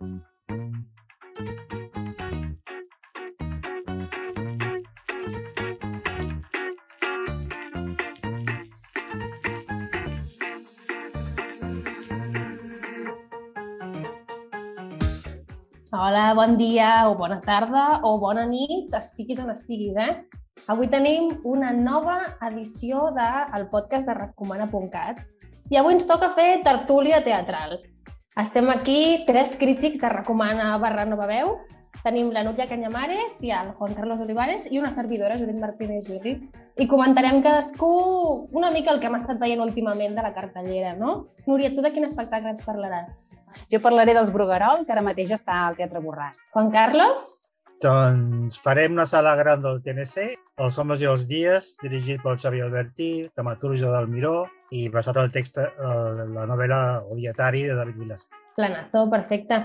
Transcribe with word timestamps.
Hola, 0.00 0.12
bon 16.32 16.56
dia 16.56 17.10
o 17.10 17.14
bona 17.18 17.42
tarda 17.44 18.00
o 18.02 18.16
bona 18.16 18.46
nit, 18.48 18.88
estiguis 18.96 19.36
on 19.44 19.50
estiguis, 19.52 20.00
eh? 20.00 20.24
Avui 20.72 20.88
tenim 20.88 21.44
una 21.44 21.76
nova 21.76 22.38
edició 22.48 23.12
del 23.12 23.68
podcast 23.68 24.08
de 24.08 24.16
Recomana.cat 24.16 25.20
i 25.68 25.76
avui 25.76 26.00
ens 26.00 26.08
toca 26.08 26.32
fer 26.32 26.62
tertúlia 26.64 27.20
teatral. 27.20 27.89
Estem 28.40 28.70
aquí 28.70 29.24
tres 29.26 29.58
crítics 29.60 30.00
de 30.00 30.08
Recomana 30.08 30.78
barra 30.80 31.04
Nova 31.04 31.26
Veu 31.28 31.58
Tenim 32.00 32.30
la 32.32 32.40
Núria 32.46 32.64
Canyamares 32.70 33.34
i 33.44 33.50
el 33.52 33.74
Juan 33.76 33.92
Carlos 33.92 34.22
Olivares 34.24 34.70
i 34.72 34.78
una 34.80 34.88
servidora, 34.94 35.36
Judit 35.36 35.58
Martínez 35.60 36.06
Gili. 36.08 36.32
I 36.80 36.86
comentarem 36.88 37.42
cadascú 37.44 37.90
una 38.56 38.70
mica 38.72 38.94
el 38.94 39.00
que 39.02 39.10
hem 39.10 39.18
estat 39.18 39.36
veient 39.42 39.60
últimament 39.60 40.16
de 40.16 40.24
la 40.24 40.32
cartellera, 40.32 40.94
no? 40.96 41.34
Núria, 41.44 41.68
tu 41.74 41.84
de 41.84 41.90
quin 41.92 42.06
espectacle 42.08 42.54
ens 42.54 42.64
parlaràs? 42.64 43.18
Jo 43.68 43.82
parlaré 43.84 44.14
dels 44.16 44.32
Bruguerol, 44.32 44.86
que 44.86 44.94
ara 44.94 45.04
mateix 45.04 45.34
està 45.36 45.66
al 45.66 45.76
Teatre 45.76 46.00
Borràs. 46.00 46.40
Juan 46.54 46.72
Carlos? 46.72 47.26
Doncs 47.84 48.56
farem 48.64 48.96
una 48.96 49.04
sala 49.04 49.34
gran 49.36 49.60
del 49.60 49.82
TNC, 49.84 50.30
Els 50.60 50.80
homes 50.80 51.04
i 51.04 51.06
els 51.08 51.26
dies, 51.28 51.74
dirigit 51.82 52.24
pel 52.24 52.40
Xavi 52.40 52.64
Albertí, 52.64 53.10
dramaturgia 53.34 53.92
del 53.92 54.08
Miró 54.08 54.46
i 54.70 54.88
basat 54.88 55.18
el 55.20 55.30
text 55.34 55.58
eh, 55.58 55.68
de 55.76 56.26
la 56.34 56.46
novel·la 56.48 56.80
Odietari 57.10 57.64
de 57.66 57.76
David 57.78 57.98
Vilassar. 58.00 58.40
Planazo, 58.56 59.06
perfecte. 59.10 59.60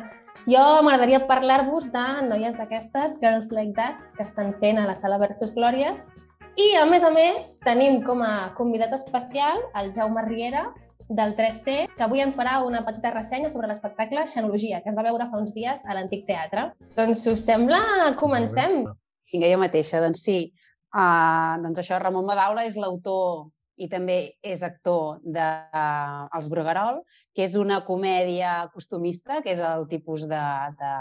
Jo 0.49 0.63
m'agradaria 0.85 1.23
parlar-vos 1.29 1.91
de 1.93 2.05
noies 2.27 2.57
d'aquestes, 2.59 3.19
Girls 3.21 3.51
Like 3.55 3.73
That, 3.77 4.01
que 4.17 4.25
estan 4.25 4.53
fent 4.57 4.81
a 4.81 4.87
la 4.87 4.95
sala 4.97 5.19
Versus 5.21 5.53
Glòries. 5.55 6.11
I, 6.55 6.75
a 6.79 6.85
més 6.87 7.03
a 7.03 7.11
més, 7.11 7.57
tenim 7.63 8.01
com 8.05 8.21
a 8.23 8.51
convidat 8.55 8.93
especial 8.95 9.59
el 9.75 9.91
Jaume 9.95 10.23
Riera, 10.27 10.69
del 11.07 11.35
3C, 11.37 11.85
que 11.93 12.03
avui 12.03 12.23
ens 12.23 12.37
farà 12.37 12.57
una 12.65 12.81
petita 12.85 13.11
ressenya 13.13 13.51
sobre 13.53 13.67
l'espectacle 13.69 14.25
Xenologia, 14.25 14.81
que 14.81 14.89
es 14.89 14.97
va 14.97 15.05
veure 15.05 15.27
fa 15.29 15.37
uns 15.37 15.53
dies 15.53 15.83
a 15.85 15.93
l'Antic 15.93 16.25
Teatre. 16.25 16.71
Doncs, 16.95 17.21
si 17.21 17.33
us 17.33 17.43
sembla, 17.45 17.81
comencem. 18.17 18.83
Vinga, 19.31 19.51
jo 19.51 19.59
mateixa, 19.61 20.01
doncs 20.01 20.23
sí. 20.25 20.39
Uh, 20.95 21.59
doncs 21.61 21.83
això, 21.83 21.99
Ramon 22.01 22.25
Madaula 22.25 22.65
és 22.65 22.77
l'autor 22.79 23.51
i 23.75 23.89
també 23.91 24.17
és 24.43 24.63
actor 24.63 25.19
de 25.23 25.43
uh, 25.43 26.25
Els 26.37 26.49
Bruguerol, 26.51 27.01
que 27.35 27.43
és 27.43 27.55
una 27.59 27.81
comèdia 27.87 28.69
costumista, 28.73 29.41
que 29.43 29.51
és 29.51 29.63
el 29.63 29.87
tipus 29.91 30.27
de, 30.31 30.43
de, 30.79 30.93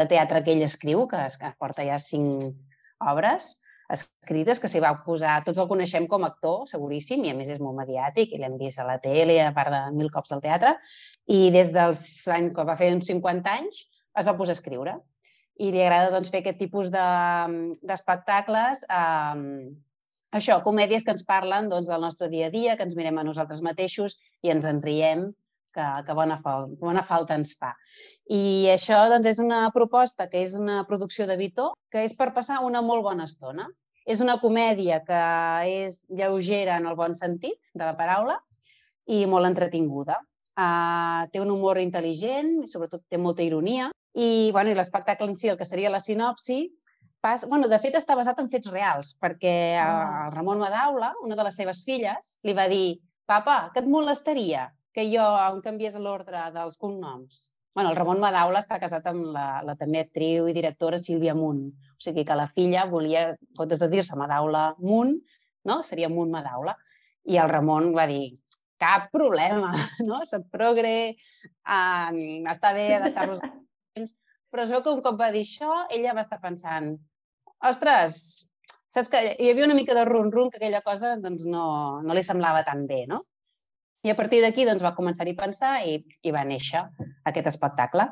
de 0.00 0.06
teatre 0.08 0.44
que 0.44 0.54
ell 0.54 0.64
escriu, 0.64 1.06
que, 1.10 1.20
es, 1.28 1.36
que 1.40 1.52
porta 1.60 1.84
ja 1.86 1.98
cinc 2.00 2.56
obres 3.00 3.58
escrites, 3.90 4.60
que 4.62 4.68
s'hi 4.70 4.80
va 4.82 4.92
posar, 5.04 5.40
tots 5.46 5.58
el 5.58 5.68
coneixem 5.70 6.06
com 6.10 6.24
a 6.24 6.30
actor, 6.30 6.62
seguríssim, 6.70 7.24
i 7.26 7.32
a 7.32 7.36
més 7.36 7.50
és 7.50 7.60
molt 7.62 7.76
mediàtic, 7.78 8.32
i 8.32 8.40
l'hem 8.40 8.56
vist 8.60 8.78
a 8.78 8.86
la 8.86 8.98
tele, 9.02 9.40
a 9.42 9.50
part 9.56 9.72
de 9.74 9.80
mil 9.96 10.12
cops 10.14 10.30
al 10.32 10.42
teatre, 10.44 10.76
i 11.26 11.50
des 11.54 11.72
dels 11.74 12.02
anys, 12.30 12.54
que 12.54 12.66
va 12.68 12.78
fer 12.78 12.92
uns 12.94 13.10
50 13.10 13.50
anys, 13.50 13.84
es 14.18 14.30
va 14.30 14.36
posar 14.38 14.54
a 14.54 14.58
escriure. 14.58 14.96
I 15.60 15.72
li 15.74 15.82
agrada 15.82 16.14
doncs, 16.14 16.30
fer 16.32 16.40
aquest 16.40 16.60
tipus 16.62 16.88
d'espectacles 16.94 18.86
de, 18.86 18.94
això, 20.36 20.60
comèdies 20.64 21.04
que 21.04 21.14
ens 21.14 21.26
parlen 21.26 21.68
doncs, 21.70 21.90
del 21.90 22.02
nostre 22.02 22.28
dia 22.32 22.48
a 22.48 22.54
dia, 22.54 22.76
que 22.76 22.86
ens 22.86 22.96
mirem 22.98 23.18
a 23.18 23.26
nosaltres 23.26 23.62
mateixos 23.66 24.18
i 24.42 24.52
ens 24.54 24.66
en 24.68 24.80
riem, 24.82 25.28
que, 25.74 25.86
que 26.06 26.14
bona, 26.14 26.38
falta, 26.42 26.74
bona 26.80 27.02
falta 27.06 27.36
ens 27.38 27.54
fa. 27.58 27.74
I 28.30 28.70
això 28.72 29.02
doncs, 29.10 29.28
és 29.30 29.42
una 29.42 29.62
proposta 29.74 30.28
que 30.30 30.42
és 30.44 30.56
una 30.58 30.82
producció 30.88 31.26
de 31.30 31.38
Vitó, 31.40 31.72
que 31.90 32.04
és 32.06 32.16
per 32.18 32.32
passar 32.36 32.60
una 32.66 32.82
molt 32.82 33.06
bona 33.06 33.26
estona. 33.30 33.68
És 34.10 34.22
una 34.24 34.38
comèdia 34.40 35.02
que 35.06 35.20
és 35.68 36.00
lleugera 36.08 36.78
en 36.80 36.88
el 36.88 36.96
bon 36.98 37.14
sentit 37.14 37.58
de 37.74 37.84
la 37.84 37.94
paraula 37.98 38.38
i 39.06 39.22
molt 39.28 39.46
entretinguda. 39.46 40.16
Uh, 40.60 41.28
té 41.30 41.40
un 41.40 41.52
humor 41.52 41.78
intel·ligent, 41.78 42.64
i 42.64 42.68
sobretot 42.68 43.04
té 43.08 43.20
molta 43.20 43.44
ironia, 43.44 43.90
i, 44.14 44.50
bueno, 44.52 44.72
i 44.72 44.76
l'espectacle 44.76 45.28
en 45.30 45.36
si, 45.38 45.48
el 45.52 45.58
que 45.60 45.68
seria 45.68 45.92
la 45.92 46.00
sinopsi, 46.02 46.64
pas... 47.20 47.46
bueno, 47.48 47.68
de 47.68 47.78
fet 47.82 47.96
està 47.98 48.16
basat 48.18 48.40
en 48.42 48.50
fets 48.52 48.72
reals, 48.72 49.14
perquè 49.20 49.54
ah. 49.80 50.26
el 50.26 50.34
Ramon 50.34 50.60
Madaula, 50.62 51.14
una 51.24 51.38
de 51.38 51.46
les 51.46 51.56
seves 51.62 51.84
filles, 51.86 52.36
li 52.44 52.56
va 52.56 52.68
dir 52.72 53.00
«Papa, 53.30 53.70
que 53.74 53.84
et 53.84 53.88
molestaria 53.88 54.68
que 54.94 55.06
jo 55.06 55.22
em 55.22 55.60
canviés 55.62 55.96
l'ordre 56.00 56.48
dels 56.54 56.78
cognoms?» 56.80 57.50
bueno, 57.74 57.90
el 57.90 57.96
Ramon 57.96 58.20
Madaula 58.20 58.60
està 58.60 58.80
casat 58.82 59.06
amb 59.06 59.28
la, 59.34 59.62
la 59.64 59.76
també 59.78 60.02
actriu 60.02 60.48
i 60.50 60.54
directora 60.56 60.98
Sílvia 60.98 61.36
Munt. 61.38 61.68
O 61.70 62.02
sigui 62.02 62.24
que 62.26 62.36
la 62.36 62.48
filla 62.50 62.82
volia, 62.90 63.28
en 63.36 63.52
comptes 63.56 63.80
de 63.80 63.88
dir-se 63.92 64.18
Madaula 64.18 64.74
Munt, 64.82 65.14
no? 65.64 65.80
seria 65.86 66.10
Munt 66.10 66.32
Madaula. 66.34 66.74
I 67.30 67.38
el 67.38 67.48
Ramon 67.48 67.92
va 67.96 68.08
dir, 68.10 68.34
cap 68.80 69.10
problema, 69.12 69.70
no? 70.08 70.22
Soc 70.26 70.48
progre, 70.52 70.96
eh, 71.14 72.24
està 72.50 72.74
bé 72.76 72.88
adaptar-nos 72.98 73.44
però 74.50 74.64
es 74.66 74.72
veu 74.74 74.82
que 74.84 74.92
un 74.92 75.02
cop 75.04 75.18
va 75.20 75.30
dir 75.34 75.44
això, 75.46 75.84
ella 75.94 76.14
va 76.16 76.24
estar 76.26 76.40
pensant, 76.42 76.92
ostres, 77.70 78.16
saps 78.90 79.10
que 79.12 79.20
hi 79.38 79.50
havia 79.50 79.68
una 79.68 79.76
mica 79.78 79.94
de 79.94 80.04
run-run 80.08 80.50
que 80.50 80.58
aquella 80.58 80.82
cosa 80.86 81.14
doncs, 81.22 81.46
no, 81.46 82.00
no 82.02 82.16
li 82.16 82.24
semblava 82.26 82.64
tan 82.66 82.86
bé, 82.90 83.04
no? 83.10 83.22
I 84.02 84.10
a 84.10 84.16
partir 84.16 84.40
d'aquí 84.42 84.64
doncs, 84.64 84.82
va 84.82 84.96
començar-hi 84.96 85.36
a 85.36 85.40
pensar 85.42 85.72
i, 85.86 85.98
i 86.24 86.32
va 86.34 86.44
néixer 86.48 86.82
aquest 87.28 87.50
espectacle. 87.52 88.08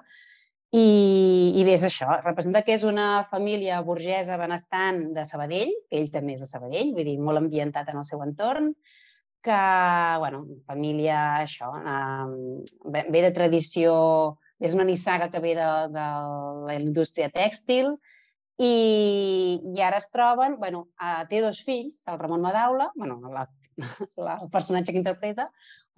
I, 0.77 1.55
I 1.57 1.63
bé, 1.65 1.79
és 1.79 1.85
això, 1.89 2.11
representa 2.21 2.61
que 2.63 2.75
és 2.77 2.85
una 2.85 3.25
família 3.31 3.81
burgesa 3.87 4.37
benestant 4.37 5.07
de 5.17 5.25
Sabadell, 5.25 5.73
que 5.89 5.97
ell 5.97 6.11
també 6.13 6.37
és 6.37 6.43
de 6.45 6.49
Sabadell, 6.51 6.93
vull 6.93 7.09
dir, 7.09 7.17
molt 7.25 7.41
ambientat 7.41 7.89
en 7.89 8.03
el 8.03 8.05
seu 8.05 8.21
entorn, 8.23 8.75
que, 9.49 9.63
bueno, 10.21 10.43
família, 10.69 11.23
això, 11.47 11.71
eh, 11.81 13.01
ve 13.09 13.23
de 13.25 13.33
tradició 13.33 13.95
és 14.61 14.75
una 14.75 14.87
nissaga 14.87 15.31
que 15.31 15.41
ve 15.41 15.55
de, 15.59 15.69
de 15.95 16.07
la 16.69 16.77
indústria 16.79 17.31
tèxtil 17.35 17.95
i, 18.59 19.61
i 19.75 19.83
ara 19.87 20.01
es 20.03 20.11
troben, 20.11 20.59
bueno, 20.59 20.89
té 21.31 21.41
dos 21.45 21.63
fills, 21.67 22.01
el 22.11 22.19
Ramon 22.19 22.43
Madaula, 22.43 22.91
bueno, 22.97 23.21
la, 23.31 23.47
la, 24.17 24.39
el 24.43 24.51
personatge 24.51 24.93
que 24.93 25.03
interpreta, 25.03 25.49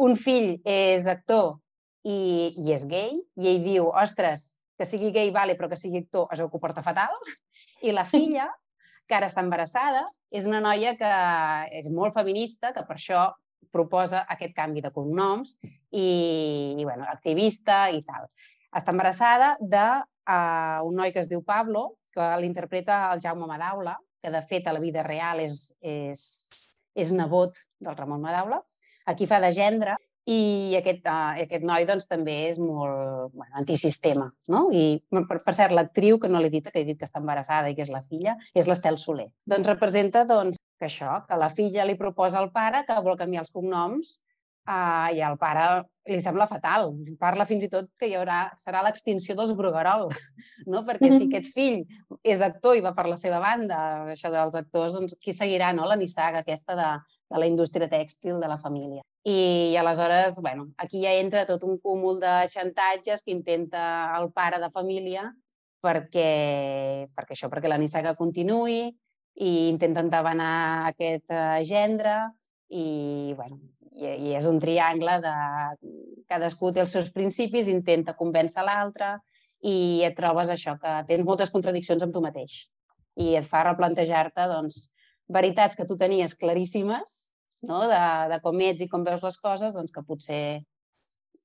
un 0.01 0.17
fill 0.17 0.59
és 0.69 1.09
actor 1.09 1.57
i, 2.05 2.53
i 2.57 2.73
és 2.77 2.87
gay, 2.89 3.17
i 3.41 3.53
ell 3.53 3.65
diu, 3.65 3.89
ostres, 3.89 4.61
que 4.77 4.89
sigui 4.89 5.13
gay 5.13 5.33
vale, 5.33 5.57
però 5.57 5.69
que 5.69 5.81
sigui 5.81 6.05
actor 6.05 6.29
es 6.33 6.41
veu 6.41 6.51
que 6.51 6.61
ho 6.61 6.63
porta 6.63 6.85
fatal, 6.85 7.17
i 7.85 7.93
la 7.97 8.05
filla, 8.09 8.49
que 9.09 9.17
ara 9.17 9.29
està 9.29 9.43
embarassada, 9.43 10.05
és 10.31 10.47
una 10.47 10.61
noia 10.63 10.95
que 11.01 11.11
és 11.81 11.89
molt 11.93 12.15
feminista, 12.15 12.75
que 12.77 12.85
per 12.87 12.97
això 12.97 13.25
proposa 13.71 14.25
aquest 14.29 14.55
canvi 14.57 14.83
de 14.83 14.93
cognoms 14.95 15.57
i, 15.91 16.77
i 16.79 16.85
bueno, 16.85 17.07
activista 17.09 17.89
i 17.91 18.03
tal. 18.07 18.29
Està 18.77 18.95
embarassada 18.95 19.57
d'un 19.61 20.07
un 20.87 20.95
noi 20.95 21.11
que 21.11 21.19
es 21.19 21.29
diu 21.29 21.43
Pablo, 21.43 21.97
que 22.15 22.27
l'interpreta 22.39 23.09
el 23.15 23.23
Jaume 23.23 23.49
Madaula, 23.51 23.97
que 24.23 24.31
de 24.31 24.43
fet 24.47 24.69
a 24.69 24.75
la 24.77 24.83
vida 24.83 25.03
real 25.03 25.41
és, 25.41 25.73
és, 25.81 26.23
és 26.95 27.11
nebot 27.17 27.57
del 27.81 27.97
Ramon 27.97 28.23
Madaula. 28.23 28.61
Aquí 29.11 29.27
fa 29.27 29.41
de 29.43 29.51
gendre 29.57 29.97
i 30.31 30.77
aquest, 30.79 31.07
uh, 31.09 31.35
aquest 31.41 31.65
noi 31.67 31.87
doncs, 31.89 32.07
també 32.11 32.37
és 32.51 32.59
molt 32.63 33.33
bueno, 33.33 33.53
antisistema. 33.59 34.29
No? 34.53 34.67
I, 34.71 35.01
per, 35.11 35.41
per 35.43 35.55
cert, 35.57 35.75
l'actriu, 35.75 36.21
que 36.21 36.31
no 36.31 36.43
l'he 36.43 36.53
dit, 36.53 36.69
que 36.69 36.83
he 36.83 36.87
dit 36.87 36.99
que 37.01 37.09
està 37.09 37.23
embarassada 37.23 37.71
i 37.71 37.79
que 37.79 37.87
és 37.87 37.93
la 37.93 38.05
filla, 38.05 38.37
és 38.55 38.69
l'Estel 38.69 39.01
Soler. 39.01 39.31
Doncs 39.49 39.71
representa 39.73 40.27
doncs, 40.29 40.61
que 40.81 40.89
això, 40.89 41.21
que 41.29 41.39
la 41.39 41.51
filla 41.53 41.85
li 41.87 41.99
proposa 42.01 42.41
al 42.41 42.51
pare 42.55 42.83
que 42.89 42.99
vol 43.05 43.19
canviar 43.21 43.45
els 43.45 43.53
cognoms 43.53 44.17
uh, 44.65 45.09
i 45.13 45.21
al 45.23 45.37
pare 45.41 45.67
li 46.11 46.19
sembla 46.25 46.49
fatal. 46.51 46.91
Parla 47.21 47.47
fins 47.47 47.67
i 47.67 47.71
tot 47.71 47.91
que 48.01 48.09
hi 48.09 48.17
haurà, 48.19 48.41
serà 48.59 48.81
l'extinció 48.83 49.37
dels 49.39 49.53
Bruguerol, 49.59 50.09
no? 50.73 50.83
perquè 50.89 51.13
si 51.13 51.29
aquest 51.29 51.53
fill 51.55 51.85
és 52.25 52.43
actor 52.43 52.79
i 52.79 52.85
va 52.85 52.95
per 52.97 53.07
la 53.11 53.19
seva 53.21 53.39
banda, 53.43 53.81
això 54.15 54.33
dels 54.33 54.57
actors, 54.59 54.97
doncs 54.97 55.19
qui 55.21 55.37
seguirà 55.37 55.71
no? 55.77 55.87
la 55.87 55.99
nissaga 56.01 56.43
aquesta 56.43 56.77
de, 56.79 56.89
de 57.31 57.43
la 57.45 57.51
indústria 57.51 57.91
tèxtil 57.93 58.41
de 58.43 58.51
la 58.51 58.59
família. 58.59 59.05
I, 59.29 59.37
i 59.75 59.77
aleshores, 59.77 60.41
bueno, 60.41 60.71
aquí 60.81 61.05
ja 61.05 61.13
entra 61.21 61.45
tot 61.47 61.63
un 61.69 61.77
cúmul 61.79 62.19
de 62.23 62.35
xantatges 62.51 63.23
que 63.23 63.37
intenta 63.37 63.85
el 64.17 64.31
pare 64.33 64.59
de 64.63 64.73
família 64.73 65.29
perquè, 65.85 67.09
perquè 67.17 67.37
això, 67.37 67.49
perquè 67.53 67.69
la 67.69 67.79
nissaga 67.81 68.17
continuï, 68.17 68.91
i 69.41 69.51
intenten 69.71 70.07
entabanar 70.07 70.91
aquest 70.91 71.33
eh, 71.33 71.63
gendre 71.65 72.15
i, 72.69 73.33
bueno, 73.39 73.57
i, 73.97 74.05
i 74.29 74.35
és 74.37 74.47
un 74.51 74.61
triangle 74.63 75.17
de 75.25 75.35
cadascú 76.31 76.73
té 76.73 76.85
els 76.85 76.93
seus 76.93 77.11
principis, 77.15 77.71
intenta 77.73 78.17
convèncer 78.19 78.65
l'altre 78.67 79.17
i 79.67 80.05
et 80.07 80.17
trobes 80.17 80.53
això, 80.53 80.77
que 80.81 80.93
tens 81.09 81.27
moltes 81.27 81.53
contradiccions 81.53 82.05
amb 82.05 82.15
tu 82.15 82.23
mateix 82.25 82.63
i 83.21 83.35
et 83.37 83.49
fa 83.49 83.65
replantejar-te 83.67 84.47
doncs, 84.53 84.91
veritats 85.31 85.77
que 85.77 85.87
tu 85.89 85.97
tenies 85.99 86.37
claríssimes 86.39 87.17
no? 87.67 87.87
de, 87.89 88.03
de 88.33 88.41
com 88.45 88.61
ets 88.67 88.85
i 88.85 88.89
com 88.93 89.05
veus 89.07 89.25
les 89.25 89.41
coses, 89.41 89.77
doncs 89.77 89.93
que 89.95 90.05
potser 90.07 90.43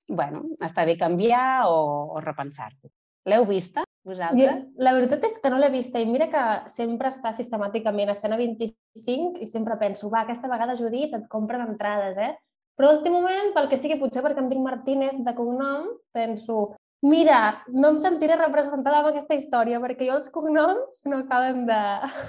bueno, 0.07 0.44
està 0.62 0.86
bé 0.86 0.97
canviar 1.00 1.65
o, 1.71 1.80
o 2.13 2.21
repensar-ho. 2.21 2.92
L'heu 3.25 3.47
vista, 3.50 3.84
Jo, 4.06 4.12
vosaltres? 4.12 4.75
la 4.78 4.94
veritat 4.94 5.24
és 5.25 5.40
que 5.42 5.50
no 5.50 5.57
l'he 5.57 5.72
vista 5.74 6.00
i 6.00 6.06
mira 6.06 6.28
que 6.30 6.44
sempre 6.69 7.10
està 7.10 7.34
sistemàticament 7.34 8.12
a 8.12 8.13
escena 8.13 8.38
25 8.38 9.42
i 9.42 9.48
sempre 9.50 9.78
penso, 9.81 10.12
va, 10.13 10.22
aquesta 10.22 10.50
vegada, 10.52 10.78
Judit, 10.78 11.16
et 11.18 11.28
compres 11.31 11.63
entrades, 11.66 12.19
eh? 12.22 12.36
Però 12.78 12.92
l'últim 12.92 13.16
moment, 13.16 13.54
pel 13.56 13.69
que 13.72 13.80
sigui, 13.80 13.98
potser 13.98 14.22
perquè 14.22 14.44
em 14.44 14.50
dic 14.52 14.60
Martínez 14.62 15.18
de 15.25 15.34
cognom, 15.34 15.88
penso, 16.13 16.75
mira, 17.02 17.63
no 17.72 17.94
em 17.94 17.98
sentiré 18.04 18.36
representada 18.38 19.00
amb 19.00 19.10
aquesta 19.10 19.38
història 19.38 19.80
perquè 19.81 20.10
jo 20.10 20.19
els 20.19 20.30
cognoms 20.30 21.02
no 21.10 21.24
acaben 21.24 21.66
de... 21.69 21.81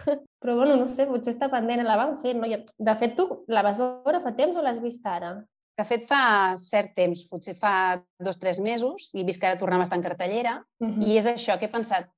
Però 0.40 0.54
bueno, 0.60 0.76
no 0.78 0.86
sé, 0.88 1.08
potser 1.10 1.34
està 1.34 1.50
pendent, 1.50 1.82
la 1.84 1.98
van 1.98 2.14
fer, 2.22 2.36
no? 2.38 2.46
De 2.48 2.96
fet, 3.00 3.16
tu 3.18 3.26
la 3.50 3.64
vas 3.66 3.80
veure 3.80 4.22
fa 4.22 4.32
temps 4.38 4.56
o 4.56 4.64
l'has 4.64 4.80
vist 4.80 5.04
ara? 5.10 5.34
De 5.76 5.84
fet, 5.84 6.06
fa 6.08 6.54
cert 6.56 6.94
temps, 6.96 7.26
potser 7.28 7.52
fa 7.58 7.72
dos 8.18 8.38
o 8.38 8.40
tres 8.40 8.58
mesos, 8.64 9.10
i 9.14 9.20
he 9.20 9.24
vist 9.28 9.40
que 9.42 9.48
ara 9.50 9.58
tornem 9.60 9.82
a 9.82 9.84
estar 9.84 9.98
en 9.98 10.04
cartellera, 10.06 10.54
Mhm. 10.80 11.02
I 11.04 11.18
és 11.18 11.26
això 11.26 11.58
que 11.58 11.66
he 11.66 11.72
pensat. 11.72 12.08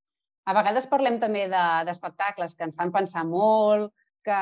A 0.46 0.54
vegades 0.54 0.86
parlem 0.86 1.18
també 1.20 1.48
de- 1.48 1.84
d'espectacles 1.84 2.54
que 2.56 2.64
ens 2.64 2.74
fan 2.76 2.92
pensar 2.92 3.24
molt, 3.26 3.92
que, 4.24 4.38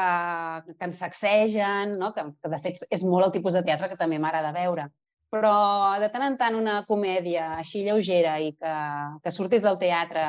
que 0.79 0.85
ens 0.85 0.99
sacsegen, 0.99 1.99
no? 1.99 2.13
que, 2.15 2.23
que 2.43 2.49
de 2.51 2.59
fet 2.59 2.77
és 2.91 3.03
molt 3.05 3.27
el 3.27 3.33
tipus 3.33 3.55
de 3.55 3.63
teatre 3.63 3.89
que 3.89 3.97
també 3.97 4.19
m'agrada 4.19 4.53
veure. 4.53 4.89
Però 5.31 5.99
de 5.99 6.09
tant 6.09 6.23
en 6.23 6.37
tant 6.39 6.55
una 6.55 6.85
comèdia 6.87 7.57
així 7.59 7.83
lleugera 7.85 8.39
i 8.41 8.53
que, 8.53 8.75
que 9.23 9.31
surtis 9.33 9.63
del 9.63 9.79
teatre 9.79 10.23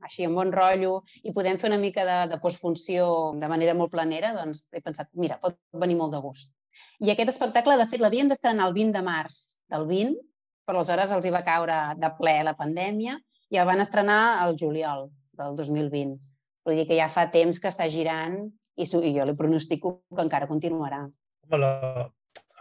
així 0.00 0.24
amb 0.24 0.36
bon 0.36 0.52
rotllo 0.52 1.02
i 1.24 1.32
podem 1.32 1.58
fer 1.58 1.68
una 1.72 1.78
mica 1.78 2.04
de, 2.04 2.18
de 2.34 2.38
postfunció 2.40 3.32
de 3.34 3.48
manera 3.48 3.74
molt 3.74 3.90
planera, 3.90 4.32
doncs 4.34 4.68
he 4.72 4.80
pensat, 4.80 5.08
mira, 5.14 5.38
pot 5.42 5.56
venir 5.72 5.96
molt 5.96 6.12
de 6.12 6.20
gust. 6.20 6.54
I 7.04 7.12
aquest 7.12 7.34
espectacle, 7.34 7.76
de 7.80 7.86
fet, 7.90 8.02
l'havien 8.02 8.30
d'estrenar 8.30 8.68
el 8.68 8.76
20 8.76 8.96
de 8.96 9.02
març 9.06 9.40
del 9.70 9.86
20, 9.90 10.16
però 10.64 10.80
aleshores 10.80 11.12
els 11.12 11.26
hi 11.26 11.32
va 11.34 11.44
caure 11.46 11.78
de 12.00 12.10
ple 12.18 12.38
la 12.46 12.56
pandèmia 12.58 13.18
i 13.52 13.60
el 13.60 13.68
van 13.68 13.82
estrenar 13.84 14.20
al 14.42 14.56
juliol 14.60 15.08
del 15.38 15.56
2020. 15.58 16.18
Vull 16.64 16.80
dir 16.80 16.86
que 16.88 16.98
ja 16.98 17.10
fa 17.12 17.26
temps 17.32 17.60
que 17.60 17.70
està 17.70 17.88
girant 17.92 18.38
i, 18.76 18.84
i 18.84 19.12
jo 19.16 19.26
li 19.28 19.36
pronostico 19.38 19.98
que 20.08 20.24
encara 20.24 20.48
continuarà. 20.50 21.02
Home, 21.44 21.60
la, 21.60 21.72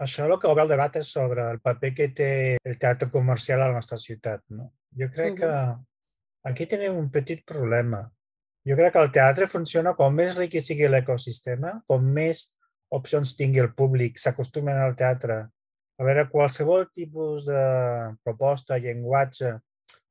això 0.03 0.27
el 0.27 0.35
que 0.41 0.49
obre 0.49 0.65
el 0.65 0.73
debat 0.73 0.97
és 0.99 1.11
sobre 1.15 1.45
el 1.51 1.61
paper 1.63 1.93
que 1.95 2.09
té 2.17 2.31
el 2.59 2.79
teatre 2.81 3.09
comercial 3.13 3.61
a 3.61 3.69
la 3.69 3.79
nostra 3.79 3.99
ciutat. 4.01 4.43
No? 4.49 4.71
Jo 4.99 5.07
crec 5.13 5.39
que 5.39 5.53
aquí 6.49 6.67
tenim 6.69 6.97
un 6.99 7.09
petit 7.13 7.45
problema. 7.47 8.03
Jo 8.67 8.75
crec 8.79 8.93
que 8.95 9.03
el 9.03 9.11
teatre 9.15 9.47
funciona 9.51 9.95
com 9.95 10.13
més 10.15 10.35
ric 10.37 10.59
sigui 10.61 10.87
l'ecosistema, 10.87 11.77
com 11.87 12.03
més 12.15 12.49
opcions 12.93 13.35
tingui 13.37 13.61
el 13.63 13.73
públic, 13.77 14.19
s'acostumen 14.21 14.79
al 14.79 14.95
teatre, 14.99 15.39
a 15.97 16.07
veure 16.07 16.29
qualsevol 16.29 16.87
tipus 16.93 17.45
de 17.47 17.61
proposta, 18.25 18.79
llenguatge. 18.81 19.53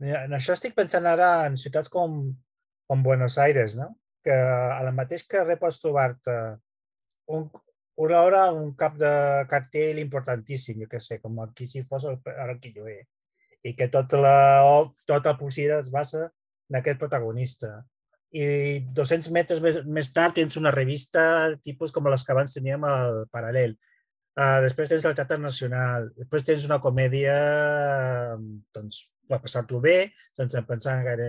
En 0.03 0.35
això 0.35 0.55
estic 0.57 0.75
pensant 0.79 1.07
ara 1.07 1.33
en 1.47 1.59
ciutats 1.59 1.91
com, 1.91 2.23
com 2.91 3.03
Buenos 3.03 3.39
Aires, 3.39 3.77
no? 3.79 3.93
que 4.23 4.35
a 4.35 4.83
la 4.87 4.93
mateix 4.95 5.25
carrer 5.27 5.57
pots 5.59 5.81
trobar-te 5.83 6.35
un, 7.35 7.49
una 8.05 8.21
hora 8.23 8.45
un 8.55 8.71
cap 8.79 8.95
de 8.99 9.11
cartell 9.51 9.99
importantíssim, 10.03 10.79
jo 10.85 10.91
què 10.91 11.01
sé, 11.03 11.19
com 11.23 11.41
aquí 11.43 11.67
si 11.67 11.83
fos 11.83 12.07
el, 12.07 12.21
Quilloé, 12.63 13.01
i 13.67 13.75
que 13.79 13.89
tota 13.91 14.21
la, 14.23 14.37
tota 15.07 15.35
la 15.35 15.39
publicitat 15.39 15.83
es 15.83 15.91
basa 15.91 16.29
en 16.71 16.79
aquest 16.79 17.01
protagonista. 17.03 17.81
I 18.33 18.45
200 18.97 19.29
metres 19.35 19.61
més, 19.61 19.83
més 19.85 20.09
tard 20.17 20.35
tens 20.39 20.57
una 20.57 20.73
revista 20.73 21.53
tipus 21.61 21.93
com 21.93 22.07
les 22.09 22.25
que 22.25 22.33
abans 22.33 22.55
teníem 22.57 22.85
al 22.89 23.25
Paral·lel. 23.33 23.75
Uh, 24.33 24.63
després 24.65 24.89
tens 24.89 25.05
el 25.05 25.17
Teatre 25.17 25.37
Nacional, 25.37 26.09
després 26.17 26.47
tens 26.49 26.63
una 26.65 26.79
comèdia 26.81 27.35
doncs, 28.73 29.03
per 29.29 29.43
passar-t'ho 29.43 29.81
bé, 29.85 29.97
sense 30.37 30.65
pensar 30.69 30.97
en 30.99 31.05
gaire... 31.11 31.29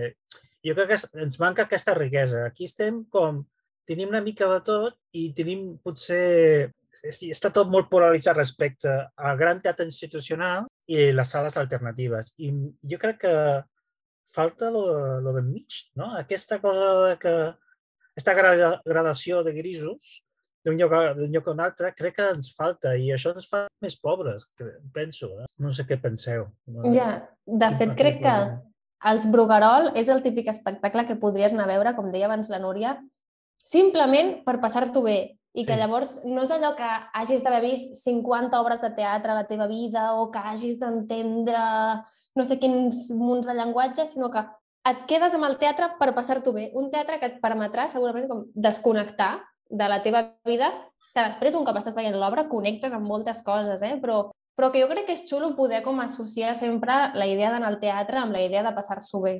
Jo 0.64 0.72
crec 0.78 0.94
que 0.94 1.20
ens 1.20 1.36
manca 1.42 1.66
aquesta 1.66 1.92
riquesa. 1.98 2.46
Aquí 2.48 2.64
estem 2.64 3.02
com 3.12 3.42
tenim 3.84 4.08
una 4.08 4.22
mica 4.24 4.48
de 4.48 4.62
tot 4.64 4.96
i 5.12 5.28
tenim 5.36 5.74
potser... 5.84 6.70
Està 7.04 7.50
tot 7.50 7.68
molt 7.68 7.88
polaritzat 7.90 8.38
respecte 8.38 8.90
al 9.18 9.36
gran 9.36 9.60
teatre 9.60 9.84
institucional 9.88 10.68
i 10.86 11.10
les 11.12 11.32
sales 11.34 11.58
alternatives. 11.60 12.32
I 12.38 12.52
jo 12.86 13.00
crec 13.02 13.18
que 13.26 13.34
falta 14.26 14.70
lo, 14.70 15.20
lo 15.20 15.32
del 15.32 15.44
mig, 15.44 15.66
no? 15.94 16.14
Aquesta 16.16 16.60
cosa 16.60 17.08
de 17.08 17.18
que 17.18 17.34
aquesta 18.14 18.34
grada- 18.34 18.80
gradació 18.84 19.42
de 19.42 19.52
grisos 19.52 20.22
d'un 20.64 20.78
lloc, 20.78 20.92
d'un 21.16 21.30
lloc 21.32 21.48
a 21.48 21.50
un 21.52 21.60
altre, 21.60 21.94
crec 21.94 22.14
que 22.16 22.28
ens 22.32 22.48
falta 22.56 22.94
i 22.96 23.10
això 23.12 23.34
ens 23.34 23.46
fa 23.48 23.66
més 23.82 23.96
pobres, 24.00 24.46
penso. 24.94 25.28
Eh? 25.42 25.46
No 25.60 25.70
sé 25.70 25.84
què 25.84 26.00
penseu. 26.00 26.46
No, 26.66 26.82
Ja, 26.94 27.28
de 27.44 27.68
quin 27.68 27.76
fet, 27.76 27.88
paper 27.90 27.98
crec 28.00 28.22
que 28.22 28.36
els 29.10 29.26
Bruguerol 29.30 29.90
és 29.94 30.08
el 30.08 30.22
típic 30.22 30.48
espectacle 30.48 31.04
que 31.06 31.16
podries 31.20 31.52
anar 31.52 31.64
a 31.68 31.72
veure, 31.74 31.92
com 31.94 32.10
deia 32.10 32.24
abans 32.30 32.48
la 32.48 32.58
Núria, 32.58 32.94
simplement 33.60 34.38
per 34.44 34.60
passar-t'ho 34.60 35.02
bé. 35.04 35.36
I 35.54 35.64
que 35.64 35.74
Sí. 35.74 35.78
llavors 35.78 36.24
no 36.24 36.42
és 36.42 36.50
allò 36.50 36.74
que 36.74 36.88
hagis 37.14 37.44
d'haver 37.44 37.62
vist 37.62 37.94
50 38.02 38.60
obres 38.60 38.80
de 38.80 38.90
teatre 38.90 39.30
a 39.30 39.34
la 39.34 39.46
teva 39.46 39.68
vida 39.68 40.14
o 40.14 40.30
que 40.30 40.38
hagis 40.38 40.80
d'entendre 40.80 41.58
no 42.34 42.44
sé 42.44 42.58
quins 42.58 43.10
munts 43.10 43.46
de 43.46 43.54
llenguatge, 43.54 44.04
sinó 44.04 44.30
que 44.30 44.44
et 44.84 45.04
quedes 45.06 45.34
amb 45.34 45.44
el 45.44 45.56
teatre 45.56 45.94
per 45.98 46.12
passar-t'ho 46.14 46.52
bé. 46.52 46.70
Un 46.74 46.90
teatre 46.90 47.20
que 47.20 47.26
et 47.26 47.40
permetrà 47.40 47.86
segurament 47.88 48.28
com 48.28 48.44
desconnectar 48.54 49.40
de 49.70 49.88
la 49.88 50.02
teva 50.02 50.34
vida, 50.44 50.72
que 51.14 51.22
després, 51.22 51.54
un 51.54 51.64
cop 51.64 51.76
estàs 51.78 51.94
veient 51.94 52.18
l'obra, 52.18 52.48
connectes 52.48 52.92
amb 52.92 53.06
moltes 53.06 53.40
coses, 53.42 53.82
eh? 53.82 53.96
però 54.02 54.30
però 54.54 54.70
que 54.70 54.80
jo 54.80 54.86
crec 54.86 55.08
que 55.08 55.14
és 55.16 55.24
xulo 55.26 55.56
poder 55.56 55.82
com 55.82 55.98
associar 56.00 56.54
sempre 56.54 57.10
la 57.18 57.26
idea 57.26 57.50
d'anar 57.50 57.72
al 57.72 57.80
teatre 57.80 58.20
amb 58.20 58.32
la 58.32 58.42
idea 58.42 58.62
de 58.62 58.70
passar-s'ho 58.74 59.20
bé. 59.24 59.34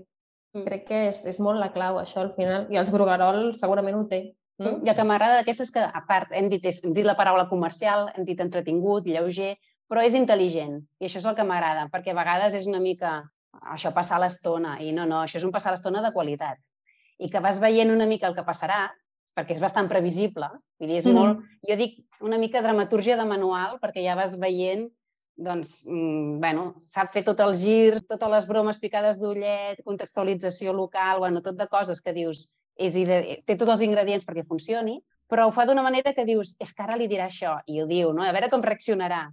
Mm. 0.55 0.65
Crec 0.67 0.89
que 0.89 1.03
és, 1.09 1.21
és 1.31 1.39
molt 1.43 1.61
la 1.61 1.71
clau, 1.75 2.01
això, 2.01 2.23
al 2.23 2.33
final. 2.35 2.67
I 2.71 2.81
els 2.83 2.91
Bruguerol 2.91 3.53
segurament 3.55 3.95
ho 3.99 4.05
té. 4.11 4.35
No? 4.59 4.79
I 4.85 4.89
el 4.89 4.95
que 4.95 5.05
m'agrada 5.07 5.41
d'aquesta 5.41 5.65
és 5.67 5.73
que, 5.75 5.83
a 5.83 6.03
part, 6.07 6.31
hem 6.33 6.49
dit, 6.53 6.65
hem 6.65 6.93
dit 6.95 7.07
la 7.07 7.17
paraula 7.19 7.49
comercial, 7.51 8.09
hem 8.15 8.25
dit 8.25 8.41
entretingut, 8.41 9.07
lleuger, 9.07 9.57
però 9.91 10.05
és 10.07 10.15
intel·ligent. 10.15 10.79
I 11.03 11.09
això 11.09 11.19
és 11.19 11.27
el 11.27 11.35
que 11.35 11.47
m'agrada, 11.47 11.89
perquè 11.93 12.15
a 12.15 12.19
vegades 12.19 12.55
és 12.55 12.69
una 12.71 12.81
mica 12.81 13.17
això, 13.75 13.93
passar 13.95 14.21
l'estona. 14.23 14.77
I 14.81 14.93
no, 14.95 15.07
no, 15.11 15.23
això 15.25 15.41
és 15.41 15.45
un 15.47 15.53
passar 15.55 15.75
l'estona 15.75 16.03
de 16.03 16.13
qualitat. 16.15 16.59
I 17.19 17.31
que 17.31 17.43
vas 17.43 17.61
veient 17.63 17.91
una 17.91 18.07
mica 18.07 18.29
el 18.31 18.35
que 18.35 18.47
passarà, 18.47 18.89
perquè 19.35 19.57
és 19.57 19.63
bastant 19.63 19.89
previsible. 19.91 20.49
Vull 20.79 20.89
dir, 20.89 20.99
és 20.99 21.07
Mhm. 21.07 21.15
molt, 21.15 21.41
jo 21.69 21.77
dic 21.77 22.05
una 22.23 22.39
mica 22.39 22.63
dramatúrgia 22.63 23.17
de 23.17 23.25
manual, 23.25 23.81
perquè 23.81 24.05
ja 24.05 24.15
vas 24.15 24.39
veient 24.39 24.91
doncs, 25.37 25.85
mm, 25.87 26.39
bueno, 26.39 26.75
sap 26.79 27.13
fer 27.13 27.25
tot 27.25 27.41
el 27.41 27.55
gir, 27.55 28.01
totes 28.07 28.31
les 28.31 28.47
bromes 28.47 28.79
picades 28.79 29.19
d'ullet, 29.19 29.83
contextualització 29.85 30.73
local, 30.73 31.19
bueno, 31.19 31.43
tot 31.43 31.57
de 31.57 31.67
coses 31.67 32.01
que 32.01 32.13
dius, 32.13 32.57
és, 32.77 32.97
ide- 32.97 33.41
té 33.47 33.57
tots 33.57 33.71
els 33.77 33.85
ingredients 33.87 34.27
perquè 34.27 34.45
funcioni, 34.47 34.99
però 35.31 35.47
ho 35.49 35.53
fa 35.55 35.65
d'una 35.67 35.83
manera 35.83 36.13
que 36.15 36.27
dius, 36.29 36.55
és 36.61 36.73
que 36.75 36.85
ara 36.85 36.97
li 37.01 37.09
dirà 37.09 37.29
això, 37.31 37.57
i 37.67 37.81
ho 37.81 37.87
diu, 37.87 38.13
no? 38.13 38.23
a 38.23 38.33
veure 38.33 38.51
com 38.53 38.63
reaccionarà. 38.63 39.27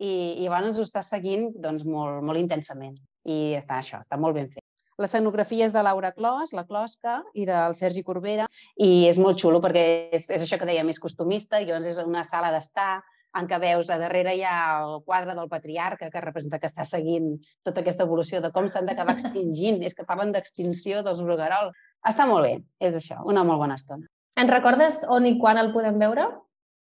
I, 0.00 0.40
i 0.40 0.48
llavors 0.48 0.78
ho 0.80 0.86
estàs 0.86 1.10
seguint 1.12 1.50
doncs, 1.60 1.84
molt, 1.84 2.22
molt 2.24 2.40
intensament. 2.40 2.96
I 3.28 3.54
està 3.58 3.80
això, 3.80 4.00
està 4.00 4.16
molt 4.16 4.34
ben 4.38 4.48
fet. 4.48 4.64
L'escenografia 5.00 5.64
és 5.64 5.72
de 5.72 5.82
Laura 5.82 6.10
Clos, 6.12 6.52
la 6.56 6.66
Closca, 6.68 7.20
i 7.32 7.46
del 7.48 7.74
Sergi 7.76 8.02
Corbera, 8.04 8.46
i 8.76 9.06
és 9.08 9.20
molt 9.20 9.40
xulo 9.40 9.60
perquè 9.64 9.84
és, 10.12 10.28
és 10.28 10.44
això 10.44 10.58
que 10.60 10.68
deia, 10.68 10.84
més 10.84 11.00
costumista, 11.00 11.60
i 11.60 11.68
llavors 11.68 11.88
és 11.88 12.00
una 12.04 12.24
sala 12.24 12.50
d'estar, 12.52 12.98
en 13.38 13.46
què 13.46 13.60
veus 13.62 13.90
a 13.90 13.98
darrere 14.00 14.32
hi 14.34 14.42
ha 14.42 14.56
el 14.82 14.96
quadre 15.06 15.36
del 15.38 15.48
patriarca 15.48 16.08
que 16.10 16.22
representa 16.24 16.58
que 16.58 16.66
està 16.66 16.84
seguint 16.84 17.36
tota 17.62 17.84
aquesta 17.84 18.02
evolució 18.08 18.40
de 18.42 18.50
com 18.54 18.66
s'han 18.68 18.88
d'acabar 18.90 19.14
extingint. 19.18 19.80
És 19.86 19.94
que 19.94 20.06
parlen 20.08 20.34
d'extinció 20.34 21.04
dels 21.06 21.22
Bruguerol. 21.22 21.70
Està 22.08 22.24
molt 22.28 22.46
bé, 22.46 22.54
és 22.80 22.96
això, 22.96 23.20
una 23.28 23.44
molt 23.44 23.60
bona 23.60 23.76
estona. 23.76 24.08
Ens 24.40 24.50
recordes 24.50 25.02
on 25.12 25.26
i 25.28 25.34
quan 25.40 25.58
el 25.60 25.72
podem 25.74 25.98
veure? 26.00 26.28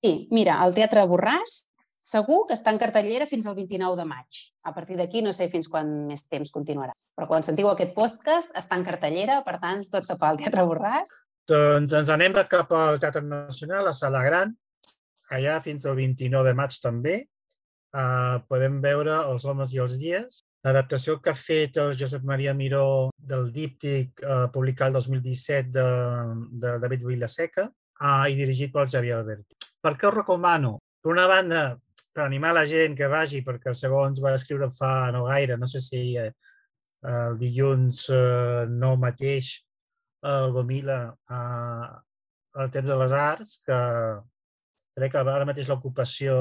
Sí, 0.05 0.29
mira, 0.35 0.59
el 0.67 0.75
Teatre 0.77 1.07
Borràs 1.09 1.63
segur 2.07 2.45
que 2.47 2.55
està 2.55 2.71
en 2.71 2.79
cartellera 2.79 3.27
fins 3.27 3.49
al 3.49 3.57
29 3.57 3.99
de 3.99 4.07
maig. 4.07 4.43
A 4.69 4.73
partir 4.75 4.99
d'aquí 4.99 5.23
no 5.25 5.33
sé 5.35 5.49
fins 5.51 5.67
quan 5.73 5.89
més 6.07 6.27
temps 6.31 6.53
continuarà. 6.55 6.95
Però 7.17 7.27
quan 7.31 7.47
sentiu 7.47 7.71
aquest 7.71 7.95
podcast 7.97 8.55
està 8.59 8.79
en 8.79 8.85
cartellera, 8.87 9.41
per 9.47 9.57
tant, 9.63 9.83
tots 9.91 10.11
cap 10.13 10.23
al 10.23 10.39
Teatre 10.43 10.67
Borràs. 10.69 11.11
Doncs 11.51 11.95
ens 11.97 12.13
anem 12.13 12.37
cap 12.51 12.71
al 12.75 13.01
Teatre 13.03 13.25
Nacional, 13.27 13.89
a 13.89 13.95
Sala 13.97 14.23
Gran, 14.27 14.53
allà 15.33 15.59
fins 15.65 15.87
al 15.87 15.97
29 15.99 16.47
de 16.47 16.55
maig 16.59 16.79
també. 16.83 17.17
Uh, 17.97 18.43
podem 18.51 18.81
veure 18.83 19.15
Els 19.33 19.47
homes 19.49 19.73
i 19.73 19.81
els 19.81 19.97
dies, 19.99 20.43
l'adaptació 20.67 21.21
que 21.23 21.31
ha 21.31 21.39
fet 21.39 21.79
el 21.79 21.95
Josep 21.99 22.25
Maria 22.27 22.55
Miró 22.55 23.13
del 23.17 23.53
díptic 23.55 24.23
uh, 24.25 24.49
publicat 24.53 24.91
el 24.91 24.99
2017 24.99 25.71
de, 25.71 25.87
de 26.63 26.73
David 26.83 27.05
Vilaseca 27.07 27.69
uh, 27.69 28.27
i 28.27 28.35
dirigit 28.35 28.75
pel 28.75 28.91
Xavier 28.91 29.21
Alberti. 29.21 29.55
Per 29.83 29.95
què 29.95 30.09
ho 30.09 30.15
recomano? 30.15 30.77
Per 31.03 31.13
una 31.13 31.29
banda, 31.31 31.61
per 32.17 32.25
animar 32.25 32.55
la 32.57 32.65
gent 32.67 32.97
que 32.99 33.07
vagi, 33.13 33.45
perquè 33.47 33.75
segons 33.77 34.19
va 34.25 34.35
escriure 34.35 34.71
fa 34.75 35.13
no 35.15 35.27
gaire, 35.29 35.59
no 35.61 35.69
sé 35.71 35.83
si 35.85 36.01
eh, 36.19 36.33
el 37.07 37.37
dilluns 37.39 38.09
eh, 38.11 38.65
no 38.73 38.97
mateix, 38.99 39.53
el 40.27 40.51
Gomila 40.57 40.99
eh, 41.13 41.87
al 42.57 42.73
Temps 42.73 42.89
de 42.89 42.97
les 43.03 43.15
Arts, 43.15 43.53
que 43.69 43.79
crec 44.97 45.13
que 45.13 45.23
ara 45.23 45.47
mateix 45.47 45.69
l'ocupació 45.69 46.41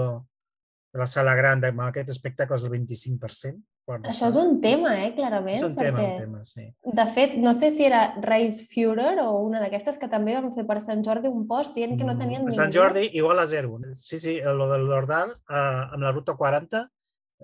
de 0.95 1.03
la 1.03 1.09
sala 1.11 1.35
gran 1.35 1.61
aquest 1.89 2.09
espectacle 2.15 2.55
és 2.55 2.63
el 2.63 2.71
25%. 2.71 3.59
Quart 3.85 4.07
Això 4.09 4.27
és 4.31 4.37
un 4.41 4.59
tema, 4.61 4.95
eh, 5.03 5.11
clarament, 5.15 5.57
És 5.59 5.63
un 5.67 5.75
tema, 5.77 5.99
perquè, 5.99 6.11
un 6.15 6.23
tema, 6.25 6.43
sí. 6.43 6.65
de 6.99 7.05
fet, 7.13 7.35
no 7.37 7.53
sé 7.53 7.69
si 7.71 7.85
era 7.85 8.15
Reis 8.21 8.63
Führer 8.71 9.19
o 9.23 9.29
una 9.45 9.61
d'aquestes 9.61 9.99
que 10.01 10.09
també 10.11 10.35
van 10.35 10.51
fer 10.55 10.65
per 10.67 10.79
Sant 10.81 11.03
Jordi 11.05 11.29
un 11.29 11.45
post 11.47 11.77
dient 11.77 11.97
que 11.97 12.03
no 12.07 12.17
tenien 12.17 12.41
Mm, 12.41 12.49
ningú. 12.49 12.57
Sant 12.57 12.73
Jordi 12.73 13.09
igual 13.13 13.39
a 13.39 13.45
zero. 13.45 13.79
Sí, 13.93 14.19
sí, 14.19 14.39
lo 14.41 14.67
del 14.71 14.87
Dordal, 14.87 15.31
eh, 15.49 15.81
amb 15.93 16.01
la 16.03 16.11
ruta 16.11 16.33
40, 16.33 16.89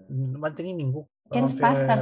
no 0.10 0.40
van 0.40 0.56
tenir 0.56 0.76
ningú. 0.76 1.08
Què 1.32 1.40
ens 1.40 1.54
passa? 1.56 2.02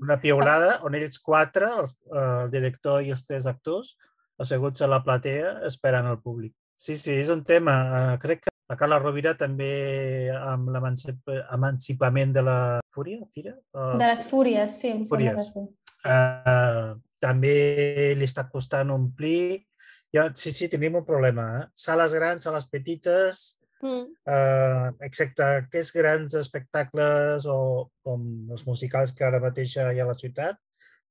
Una 0.00 0.18
piulada 0.20 0.78
on 0.86 0.94
ells 0.94 1.18
quatre, 1.20 1.68
els, 1.82 1.98
eh, 2.08 2.44
el 2.44 2.50
director 2.50 3.02
i 3.02 3.10
els 3.10 3.26
tres 3.26 3.46
actors, 3.46 3.96
asseguts 4.38 4.80
a 4.80 4.88
la 4.88 5.02
platea 5.04 5.58
esperant 5.68 6.06
el 6.06 6.20
públic. 6.22 6.54
Sí, 6.74 6.96
sí, 6.96 7.12
és 7.12 7.28
un 7.28 7.44
tema. 7.44 7.74
Eh, 8.14 8.18
crec 8.18 8.46
que 8.46 8.50
la 8.68 8.76
Carla 8.76 8.98
Rovira 8.98 9.34
també 9.36 10.30
amb 10.32 10.70
l'emancipament 10.72 12.32
de 12.32 12.42
la 12.42 12.56
Fúria, 12.92 13.20
Fira? 13.34 13.56
Eh, 13.74 13.98
De 13.98 14.06
les 14.06 14.24
Fúries, 14.28 14.78
sí, 14.80 14.88
em 14.92 15.04
sembla 15.04 15.32
que 15.36 15.44
Fúries. 15.44 15.52
sí. 15.52 15.64
eh, 16.04 16.94
també 17.22 18.14
li 18.18 18.26
està 18.28 18.48
costant 18.50 18.90
omplir. 18.94 19.64
Ja, 20.12 20.26
sí, 20.36 20.52
sí, 20.52 20.68
tenim 20.68 20.96
un 21.00 21.04
problema. 21.08 21.46
Eh? 21.62 21.66
Sales 21.74 22.12
grans, 22.14 22.42
sales 22.44 22.66
petites, 22.68 23.58
Mm. 23.82 24.04
eh, 24.30 24.90
excepte 25.08 25.42
aquests 25.42 25.92
grans 25.96 26.34
espectacles 26.38 27.46
o 27.50 27.90
com 28.04 28.52
els 28.54 28.62
musicals 28.68 29.10
que 29.12 29.24
ara 29.26 29.40
mateix 29.42 29.72
hi 29.74 29.80
ha 29.80 29.88
a 30.04 30.06
la 30.06 30.14
ciutat, 30.14 30.56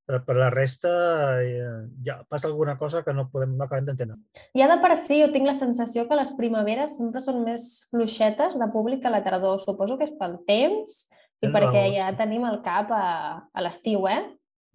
però 0.07 0.21
per 0.23 0.35
la 0.37 0.49
resta 0.49 1.41
eh, 1.43 1.89
ja 2.05 2.21
passa 2.29 2.47
alguna 2.47 2.77
cosa 2.79 3.03
que 3.03 3.11
no 3.13 3.25
podem 3.29 3.57
no 3.57 3.65
acabem 3.65 3.85
d'entendre. 3.89 4.15
Ja 4.55 4.69
de 4.71 4.77
per 4.81 4.95
si 4.95 5.19
jo 5.19 5.27
tinc 5.33 5.45
la 5.49 5.53
sensació 5.53 6.07
que 6.07 6.15
les 6.15 6.31
primaveres 6.37 6.95
sempre 6.95 7.19
són 7.19 7.43
més 7.43 7.87
fluixetes 7.91 8.55
de 8.57 8.67
públic 8.71 9.01
que 9.03 9.09
la 9.11 9.21
tardor. 9.23 9.59
Suposo 9.59 9.97
que 9.99 10.07
és 10.07 10.15
pel 10.17 10.39
temps 10.47 11.09
i 11.41 11.47
Tens 11.47 11.55
perquè 11.55 11.87
ja 11.95 12.11
sí. 12.11 12.17
tenim 12.19 12.45
el 12.45 12.59
cap 12.65 12.91
a, 12.93 13.05
a 13.49 13.63
l'estiu, 13.65 14.05
eh? 14.09 14.21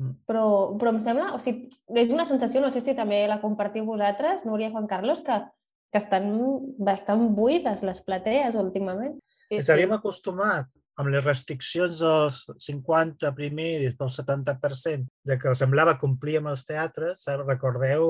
Mm. 0.03 0.17
Però, 0.29 0.47
però 0.77 0.93
em 0.93 0.99
sembla, 1.01 1.31
o 1.37 1.39
sigui, 1.41 1.71
és 1.97 2.11
una 2.13 2.27
sensació, 2.29 2.61
no 2.61 2.73
sé 2.75 2.83
si 2.85 2.97
també 2.99 3.23
la 3.31 3.41
compartiu 3.41 3.87
vosaltres, 3.89 4.45
Núria 4.49 4.69
i 4.69 4.75
Juan 4.75 4.89
Carlos, 4.91 5.23
que, 5.25 5.39
que 5.93 6.03
estan 6.03 6.35
bastant 6.83 7.23
buides 7.37 7.87
les 7.87 8.03
platees 8.05 8.59
últimament. 8.61 9.17
Sí, 9.47 9.61
Ens 9.61 9.71
havíem 9.73 9.95
acostumat 9.97 10.69
amb 11.01 11.13
les 11.13 11.25
restriccions 11.25 12.01
dels 12.01 12.43
50 12.67 13.31
primer 13.37 13.71
i 13.77 13.81
després 13.85 14.19
el 14.19 14.27
70%, 14.27 15.09
de 15.29 15.39
que 15.41 15.55
semblava 15.59 15.99
complir 16.01 16.39
amb 16.41 16.51
els 16.53 16.65
teatres, 16.69 17.25
recordeu 17.45 18.07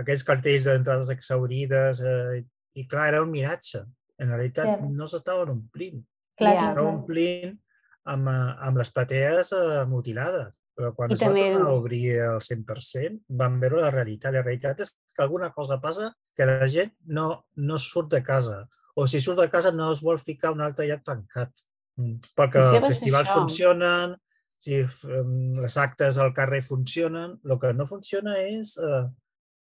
aquells 0.00 0.24
cartells 0.26 0.68
d'entrades 0.68 1.10
exaurides, 1.14 2.00
eh, 2.00 2.42
i 2.76 2.84
clar, 2.88 3.08
era 3.12 3.22
un 3.24 3.32
miratge. 3.32 3.82
En 4.16 4.30
realitat 4.32 4.66
Ja. 4.66 4.76
no 4.80 5.06
s'estaven 5.06 5.50
omplint, 5.52 6.00
Clar, 6.36 6.54
Ja. 6.54 6.72
clar. 6.74 6.84
omplint 6.84 7.58
amb, 8.04 8.28
eh, 8.28 8.54
amb 8.68 8.76
les 8.78 8.90
platees 8.92 9.52
eh, 9.52 9.84
mutilades. 9.88 10.60
Però 10.76 10.94
quan 10.94 11.10
I 11.10 11.14
es 11.14 11.20
va 11.20 11.26
també- 11.28 11.52
tornar 11.54 11.68
a 11.70 11.72
obrir 11.74 12.20
al 12.20 12.40
100%, 12.42 13.22
vam 13.28 13.58
veure 13.60 13.80
la 13.80 13.90
realitat. 13.90 14.32
La 14.34 14.42
realitat 14.42 14.80
és 14.80 14.90
que 15.14 15.22
alguna 15.22 15.50
cosa 15.52 15.80
passa 15.80 16.14
que 16.36 16.44
la 16.44 16.66
gent 16.68 16.92
no, 17.06 17.46
no 17.56 17.78
surt 17.78 18.10
de 18.10 18.22
casa. 18.22 18.68
O 18.94 19.06
si 19.06 19.18
surt 19.20 19.38
de 19.40 19.48
casa 19.50 19.72
no 19.72 19.90
es 19.92 20.02
vol 20.02 20.18
ficar 20.18 20.48
a 20.48 20.52
un 20.52 20.60
altre 20.60 20.86
lloc 20.86 21.02
tancat. 21.02 21.50
Mm, 21.96 22.18
Perquè 22.36 22.60
els 22.60 22.72
va 22.74 22.86
festivals 22.90 23.28
això. 23.30 23.34
funcionen, 23.40 24.16
si 24.58 24.74
em, 24.74 25.54
les 25.54 25.76
actes 25.78 26.18
al 26.18 26.34
carrer 26.34 26.62
funcionen, 26.62 27.38
el 27.44 27.58
que 27.58 27.72
no 27.72 27.86
funciona 27.86 28.38
és 28.38 28.76
eh, 28.76 29.06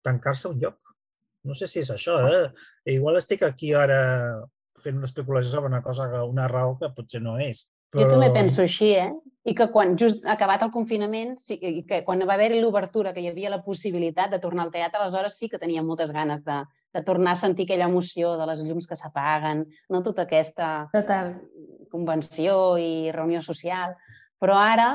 tancar-se 0.03 0.49
un 0.49 0.59
lloc. 0.59 0.77
No 1.45 1.53
sé 1.55 1.67
si 1.67 1.79
és 1.79 1.89
això, 1.91 2.19
eh? 2.27 2.51
I 2.85 2.95
igual 2.95 3.15
estic 3.17 3.43
aquí 3.43 3.73
ara 3.73 4.43
fent 4.81 4.97
una 4.99 5.07
especulació 5.07 5.51
sobre 5.51 5.67
una 5.71 5.81
cosa, 5.81 6.09
que- 6.11 6.21
una 6.21 6.47
raó 6.47 6.77
que 6.79 6.89
potser 6.95 7.21
no 7.21 7.37
és. 7.39 7.69
Jo 7.95 8.09
també 8.09 8.29
penso 8.33 8.61
així, 8.61 8.91
eh? 8.99 9.13
I 9.45 9.53
que 9.55 9.69
quan 9.71 9.95
just 9.95 10.25
acabat 10.25 10.63
el 10.63 10.71
confinament, 10.71 11.37
sí, 11.37 11.53
i 11.61 11.83
que 11.85 12.03
quan 12.03 12.19
va 12.27 12.33
haver-hi 12.33 12.59
l'obertura, 12.59 13.13
que 13.13 13.21
hi 13.21 13.27
havia 13.29 13.49
la 13.49 13.61
possibilitat 13.63 14.31
de 14.31 14.39
tornar 14.39 14.65
al 14.65 14.71
teatre, 14.71 14.99
aleshores 14.99 15.37
sí 15.37 15.47
que 15.47 15.59
tenia 15.61 15.83
moltes 15.83 16.11
ganes 16.11 16.43
de, 16.43 16.57
de 16.93 17.03
tornar 17.03 17.33
a 17.33 17.35
sentir 17.35 17.63
aquella 17.65 17.85
emoció 17.85 18.35
de 18.37 18.45
les 18.47 18.63
llums 18.65 18.87
que 18.87 18.95
s'apaguen, 18.97 19.65
no 19.89 20.01
tota 20.03 20.23
aquesta 20.23 20.89
Total. 20.91 21.35
convenció 21.91 22.77
i 22.77 23.11
reunió 23.11 23.41
social. 23.41 23.95
Però 24.41 24.57
ara 24.59 24.89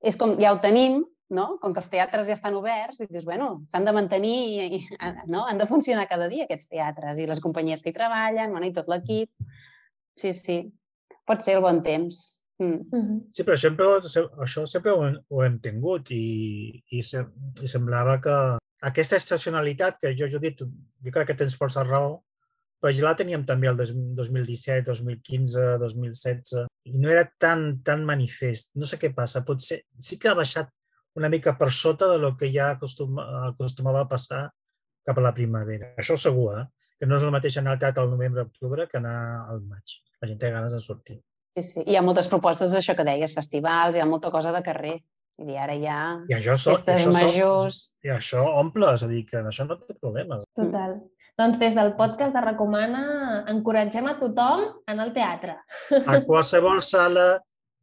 és 0.00 0.16
com, 0.16 0.36
ja 0.38 0.52
ho 0.52 0.60
tenim, 0.60 1.02
no? 1.30 1.58
com 1.62 1.72
que 1.72 1.80
els 1.82 1.88
teatres 1.92 2.26
ja 2.26 2.34
estan 2.34 2.56
oberts, 2.58 3.00
i 3.00 3.06
dius, 3.10 3.24
bueno, 3.24 3.62
s'han 3.70 3.84
de 3.86 3.92
mantenir, 3.94 4.36
i, 4.50 4.80
i, 4.80 5.10
no? 5.30 5.44
han 5.46 5.58
de 5.58 5.66
funcionar 5.70 6.08
cada 6.10 6.28
dia 6.28 6.44
aquests 6.48 6.68
teatres, 6.72 7.18
i 7.22 7.26
les 7.30 7.40
companyies 7.40 7.82
que 7.82 7.90
hi 7.92 7.96
treballen, 7.96 8.50
bueno, 8.50 8.66
i 8.66 8.72
tot 8.74 8.88
l'equip. 8.90 9.30
Sí, 10.18 10.32
sí, 10.36 10.58
pot 11.26 11.42
ser 11.42 11.56
el 11.58 11.62
bon 11.64 11.82
temps. 11.86 12.24
Mm. 12.60 13.20
Sí, 13.32 13.40
però 13.46 13.54
sempre, 13.56 13.86
això 14.44 14.66
sempre 14.68 14.92
ho, 14.92 15.04
hem- 15.06 15.20
ho 15.32 15.44
hem 15.46 15.54
tingut 15.64 16.10
i, 16.12 16.82
i, 16.92 17.02
se, 17.06 17.22
i 17.62 17.68
semblava 17.70 18.18
que 18.20 18.34
aquesta 18.84 19.16
estacionalitat 19.16 19.96
que 20.02 20.12
jo, 20.18 20.28
Judit, 20.28 20.60
jo 20.66 21.14
crec 21.14 21.30
que 21.30 21.38
tens 21.40 21.56
força 21.56 21.86
raó, 21.86 22.18
però 22.80 22.92
ja 22.96 23.06
la 23.06 23.14
teníem 23.16 23.46
també 23.48 23.68
el 23.70 23.76
dos- 23.80 23.94
2017, 23.94 24.84
2015, 24.90 25.64
2016 25.80 26.66
i 26.90 26.98
no 27.00 27.08
era 27.12 27.24
tan, 27.38 27.80
tan 27.84 28.04
manifest. 28.08 28.70
No 28.74 28.84
sé 28.88 28.98
què 29.00 29.10
passa, 29.16 29.40
potser 29.44 29.82
sí 30.00 30.18
que 30.20 30.28
ha 30.28 30.36
baixat 30.36 30.68
una 31.18 31.28
mica 31.28 31.56
per 31.58 31.70
sota 31.74 32.08
de 32.10 32.18
lo 32.18 32.36
que 32.36 32.50
ja 32.52 32.70
acostuma, 32.76 33.26
acostumava 33.48 34.04
a 34.04 34.08
passar 34.08 34.44
cap 35.06 35.18
a 35.18 35.24
la 35.24 35.34
primavera. 35.34 35.94
Això 35.98 36.16
segur, 36.20 36.52
eh? 36.60 36.66
que 37.00 37.08
no 37.08 37.16
és 37.16 37.24
el 37.24 37.32
mateix 37.32 37.56
anar 37.56 37.74
al 37.74 37.80
teatre 37.80 38.02
al 38.04 38.10
novembre-octubre 38.12 38.86
que 38.90 38.98
anar 39.00 39.16
al 39.48 39.62
maig. 39.64 39.96
La 40.20 40.28
gent 40.28 40.40
té 40.42 40.50
ganes 40.52 40.76
de 40.76 40.82
sortir. 40.84 41.16
Sí, 41.56 41.64
sí. 41.64 41.84
Hi 41.88 41.96
ha 41.96 42.04
moltes 42.04 42.28
propostes, 42.28 42.74
això 42.76 42.94
que 42.96 43.06
deies, 43.08 43.32
festivals, 43.34 43.96
hi 43.96 44.04
ha 44.04 44.08
molta 44.08 44.30
cosa 44.30 44.52
de 44.52 44.60
carrer. 44.66 44.98
I 45.40 45.56
ara 45.56 45.72
hi 45.72 45.86
ha 45.88 46.00
I 46.28 46.34
això, 46.36 46.58
so, 46.60 46.74
festes 46.74 46.98
això, 46.98 47.08
so, 47.08 47.16
majors. 47.16 47.78
I 48.04 48.12
això 48.12 48.42
omple, 48.60 48.90
és 48.92 49.04
a 49.06 49.08
dir, 49.08 49.22
que 49.24 49.40
això 49.40 49.64
no 49.64 49.78
té 49.80 49.96
problemes. 49.96 50.44
Total. 50.58 50.98
Doncs 51.40 51.60
des 51.62 51.78
del 51.78 51.94
podcast 51.96 52.36
de 52.36 52.42
Recomana 52.44 53.04
encoratgem 53.48 54.10
a 54.10 54.18
tothom 54.20 54.66
a 54.68 54.92
anar 54.92 55.08
al 55.08 55.14
teatre. 55.16 55.56
A 56.04 56.20
qualsevol 56.28 56.82
sala 56.84 57.30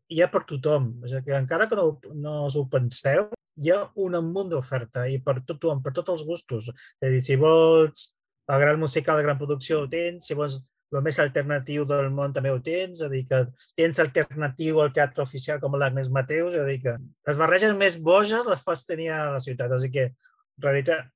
hi 0.10 0.22
ha 0.24 0.30
per 0.32 0.44
tothom. 0.50 0.92
És 1.06 1.14
a 1.14 1.20
dir, 1.22 1.26
que 1.32 1.38
encara 1.40 1.68
que 1.70 1.78
no, 1.80 1.88
no 2.16 2.38
us 2.48 2.56
ho 2.56 2.66
penseu, 2.72 3.28
hi 3.58 3.72
ha 3.74 3.82
un 4.04 4.16
munt 4.30 4.52
d'oferta 4.54 5.08
i 5.10 5.20
per 5.24 5.40
tothom, 5.48 5.82
per 5.84 5.94
tots 5.98 6.14
els 6.16 6.26
gustos. 6.28 6.70
És 7.02 7.08
a 7.10 7.12
dir, 7.14 7.22
si 7.26 7.36
vols 7.42 8.12
el 8.48 8.62
gran 8.64 8.80
musical 8.80 9.18
de 9.20 9.26
gran 9.26 9.38
producció 9.40 9.82
ho 9.84 9.88
tens, 9.92 10.28
si 10.28 10.38
vols 10.38 10.62
el 10.96 11.02
més 11.04 11.18
alternatiu 11.20 11.84
del 11.84 12.08
món 12.16 12.32
també 12.32 12.52
ho 12.54 12.62
tens, 12.64 13.02
és 13.02 13.04
a 13.04 13.10
dir, 13.12 13.26
que 13.28 13.42
tens 13.76 14.00
alternatiu 14.00 14.80
al 14.80 14.94
teatre 14.96 15.26
oficial 15.26 15.60
com 15.60 15.76
l'Agnès 15.76 16.08
Mateus, 16.16 16.56
és 16.56 16.62
a 16.64 16.68
dir, 16.70 16.78
que 16.86 16.94
les 17.28 17.40
barreges 17.42 17.76
més 17.76 17.98
boges 18.00 18.48
les 18.48 18.64
pots 18.64 18.86
tenir 18.88 19.10
a 19.12 19.26
la 19.34 19.42
ciutat. 19.44 19.74
És 19.76 19.82
a 19.82 19.84
dir, 19.84 19.92
que 19.92 20.06
en 20.08 20.64
realitat 20.64 21.10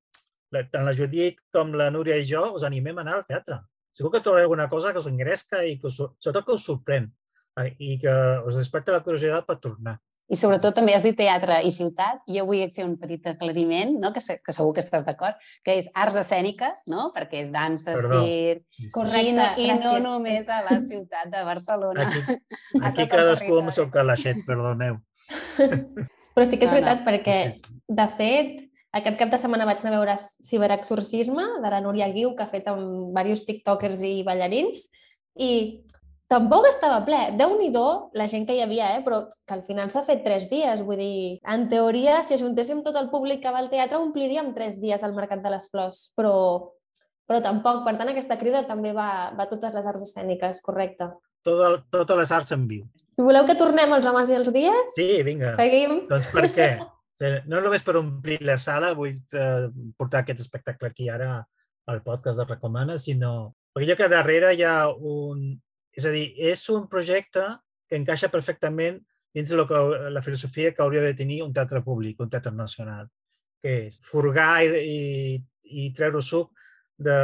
la- 0.51 0.65
tant 0.67 0.83
la 0.83 0.91
Judit 0.97 1.39
com 1.55 1.71
la 1.79 1.89
Núria 1.89 2.17
i 2.19 2.25
jo 2.27 2.43
us 2.57 2.67
animem 2.67 2.97
a 2.97 3.01
anar 3.05 3.15
al 3.21 3.25
teatre. 3.29 3.61
Segur 3.95 4.11
que 4.11 4.19
trobareu 4.19 4.49
alguna 4.49 4.67
cosa 4.67 4.91
que 4.91 4.99
us 4.99 5.07
engresca 5.07 5.63
i 5.63 5.77
que 5.79 5.87
us, 5.87 6.01
sobretot 6.19 6.45
que 6.45 6.57
us 6.59 6.67
sorprèn 6.67 7.07
i 7.79 7.97
que 7.99 8.13
us 8.47 8.55
desperta 8.57 8.93
la 8.95 9.03
curiositat 9.03 9.45
per 9.47 9.57
tornar. 9.63 9.97
I 10.31 10.37
sobretot 10.39 10.71
també 10.77 10.93
has 10.95 11.03
dit 11.03 11.17
teatre 11.19 11.57
i 11.67 11.71
ciutat. 11.75 12.21
Jo 12.31 12.45
vull 12.47 12.61
fer 12.71 12.85
un 12.87 12.93
petit 12.95 13.25
aclariment, 13.27 13.97
no? 13.99 14.13
que, 14.15 14.21
se- 14.23 14.37
que 14.39 14.53
segur 14.55 14.71
que 14.77 14.79
estàs 14.79 15.03
d'acord, 15.03 15.35
que 15.65 15.75
és 15.81 15.89
arts 15.93 16.15
escèniques, 16.21 16.85
no? 16.87 17.09
perquè 17.11 17.41
és 17.43 17.49
dansa, 17.51 17.97
Perdó. 17.97 18.21
circ... 18.23 18.63
Sí, 18.71 18.85
sí. 18.85 18.91
Correcte, 18.95 19.27
I 19.27 19.33
no, 19.35 19.49
I 19.59 19.75
no 19.83 19.97
només 20.05 20.47
a 20.47 20.61
la 20.69 20.77
ciutat 20.79 21.27
de 21.33 21.43
Barcelona. 21.43 22.07
Aquí, 22.07 22.39
aquí 22.79 23.07
cadascú 23.11 23.59
amb 23.59 23.73
el 23.73 23.75
seu 23.75 23.89
calaixet, 23.91 24.39
perdoneu. 24.47 25.01
Però 26.35 26.47
sí 26.47 26.55
que 26.55 26.63
és 26.63 26.71
No, 26.71 26.79
no. 26.79 26.85
veritat, 26.85 27.03
perquè, 27.03 27.37
de 27.91 28.07
fet, 28.15 28.61
aquest 28.95 29.17
cap 29.19 29.33
de 29.35 29.39
setmana 29.41 29.67
vaig 29.67 29.83
anar 29.83 29.91
a 29.91 29.97
veure 29.99 30.15
Ciberexorcisme, 30.47 31.43
de 31.59 31.69
la 31.75 31.81
Núria 31.83 32.07
Guiu, 32.13 32.37
que 32.37 32.43
ha 32.47 32.51
fet 32.51 32.71
amb 32.71 33.09
diversos 33.11 33.43
tiktokers 33.49 33.99
i 34.07 34.21
ballarins, 34.23 34.87
i 35.35 35.51
tampoc 36.31 36.65
estava 36.69 37.01
ple. 37.05 37.19
déu 37.37 37.57
nhi 37.59 37.71
la 38.15 38.27
gent 38.27 38.47
que 38.47 38.55
hi 38.55 38.61
havia, 38.63 38.95
eh? 38.95 39.01
però 39.03 39.25
que 39.27 39.53
al 39.53 39.63
final 39.67 39.89
s'ha 39.91 40.03
fet 40.07 40.23
tres 40.23 40.49
dies. 40.49 40.83
Vull 40.87 40.97
dir, 40.97 41.39
en 41.45 41.67
teoria, 41.69 42.21
si 42.23 42.35
ajuntéssim 42.35 42.83
tot 42.83 42.95
el 42.95 43.09
públic 43.11 43.41
que 43.41 43.51
va 43.51 43.59
al 43.59 43.69
teatre, 43.69 43.99
ompliríem 43.99 44.53
tres 44.53 44.79
dies 44.79 45.03
al 45.03 45.13
Mercat 45.13 45.43
de 45.43 45.51
les 45.51 45.67
Flors, 45.71 46.13
però, 46.15 46.71
però 47.27 47.41
tampoc. 47.43 47.83
Per 47.85 47.97
tant, 47.97 48.09
aquesta 48.13 48.39
crida 48.39 48.63
també 48.67 48.93
va, 48.95 49.31
va 49.35 49.43
a 49.43 49.51
totes 49.51 49.75
les 49.75 49.85
arts 49.85 50.07
escèniques, 50.07 50.63
correcte. 50.63 51.11
Tot 51.43 51.61
el, 51.67 51.79
totes 51.91 52.17
les 52.17 52.31
arts 52.31 52.51
en 52.55 52.67
viu. 52.69 52.85
Voleu 53.21 53.45
que 53.45 53.57
tornem 53.59 53.91
als 53.93 54.07
homes 54.07 54.29
i 54.31 54.37
els 54.39 54.51
dies, 54.53 54.95
Sí, 54.95 55.21
vinga. 55.27 55.55
seguim. 55.59 56.07
Doncs 56.09 56.31
per 56.33 56.47
què? 56.55 56.71
No 57.45 57.59
només 57.61 57.83
per 57.85 57.93
omplir 57.99 58.39
la 58.41 58.55
sala, 58.57 58.95
vull 58.97 59.11
eh, 59.13 59.67
portar 59.93 60.23
aquest 60.23 60.39
espectacle 60.41 60.87
aquí 60.89 61.05
ara 61.05 61.43
al 61.85 61.99
podcast 62.01 62.39
de 62.39 62.47
Recomana, 62.49 62.95
sinó 62.97 63.53
perquè 63.75 63.91
jo 63.91 63.97
que 63.99 64.07
darrere 64.09 64.55
hi 64.55 64.63
ha 64.65 64.87
un... 64.89 65.43
És 65.97 66.05
a 66.07 66.11
dir, 66.13 66.31
és 66.51 66.63
un 66.71 66.87
projecte 66.91 67.43
que 67.89 67.99
encaixa 67.99 68.31
perfectament 68.31 69.01
dins 69.35 69.49
de 69.49 69.65
que, 69.67 69.81
la 70.11 70.23
filosofia 70.23 70.73
que 70.75 70.83
hauria 70.83 71.03
de 71.03 71.15
tenir 71.15 71.41
un 71.43 71.53
teatre 71.53 71.81
públic, 71.83 72.19
un 72.19 72.29
teatre 72.31 72.51
nacional, 72.55 73.09
que 73.61 73.75
és 73.87 73.99
furgar 74.03 74.63
i, 74.65 74.79
i, 74.79 75.81
i 75.85 75.91
treure 75.95 76.21
suc 76.25 76.51
de, 76.97 77.17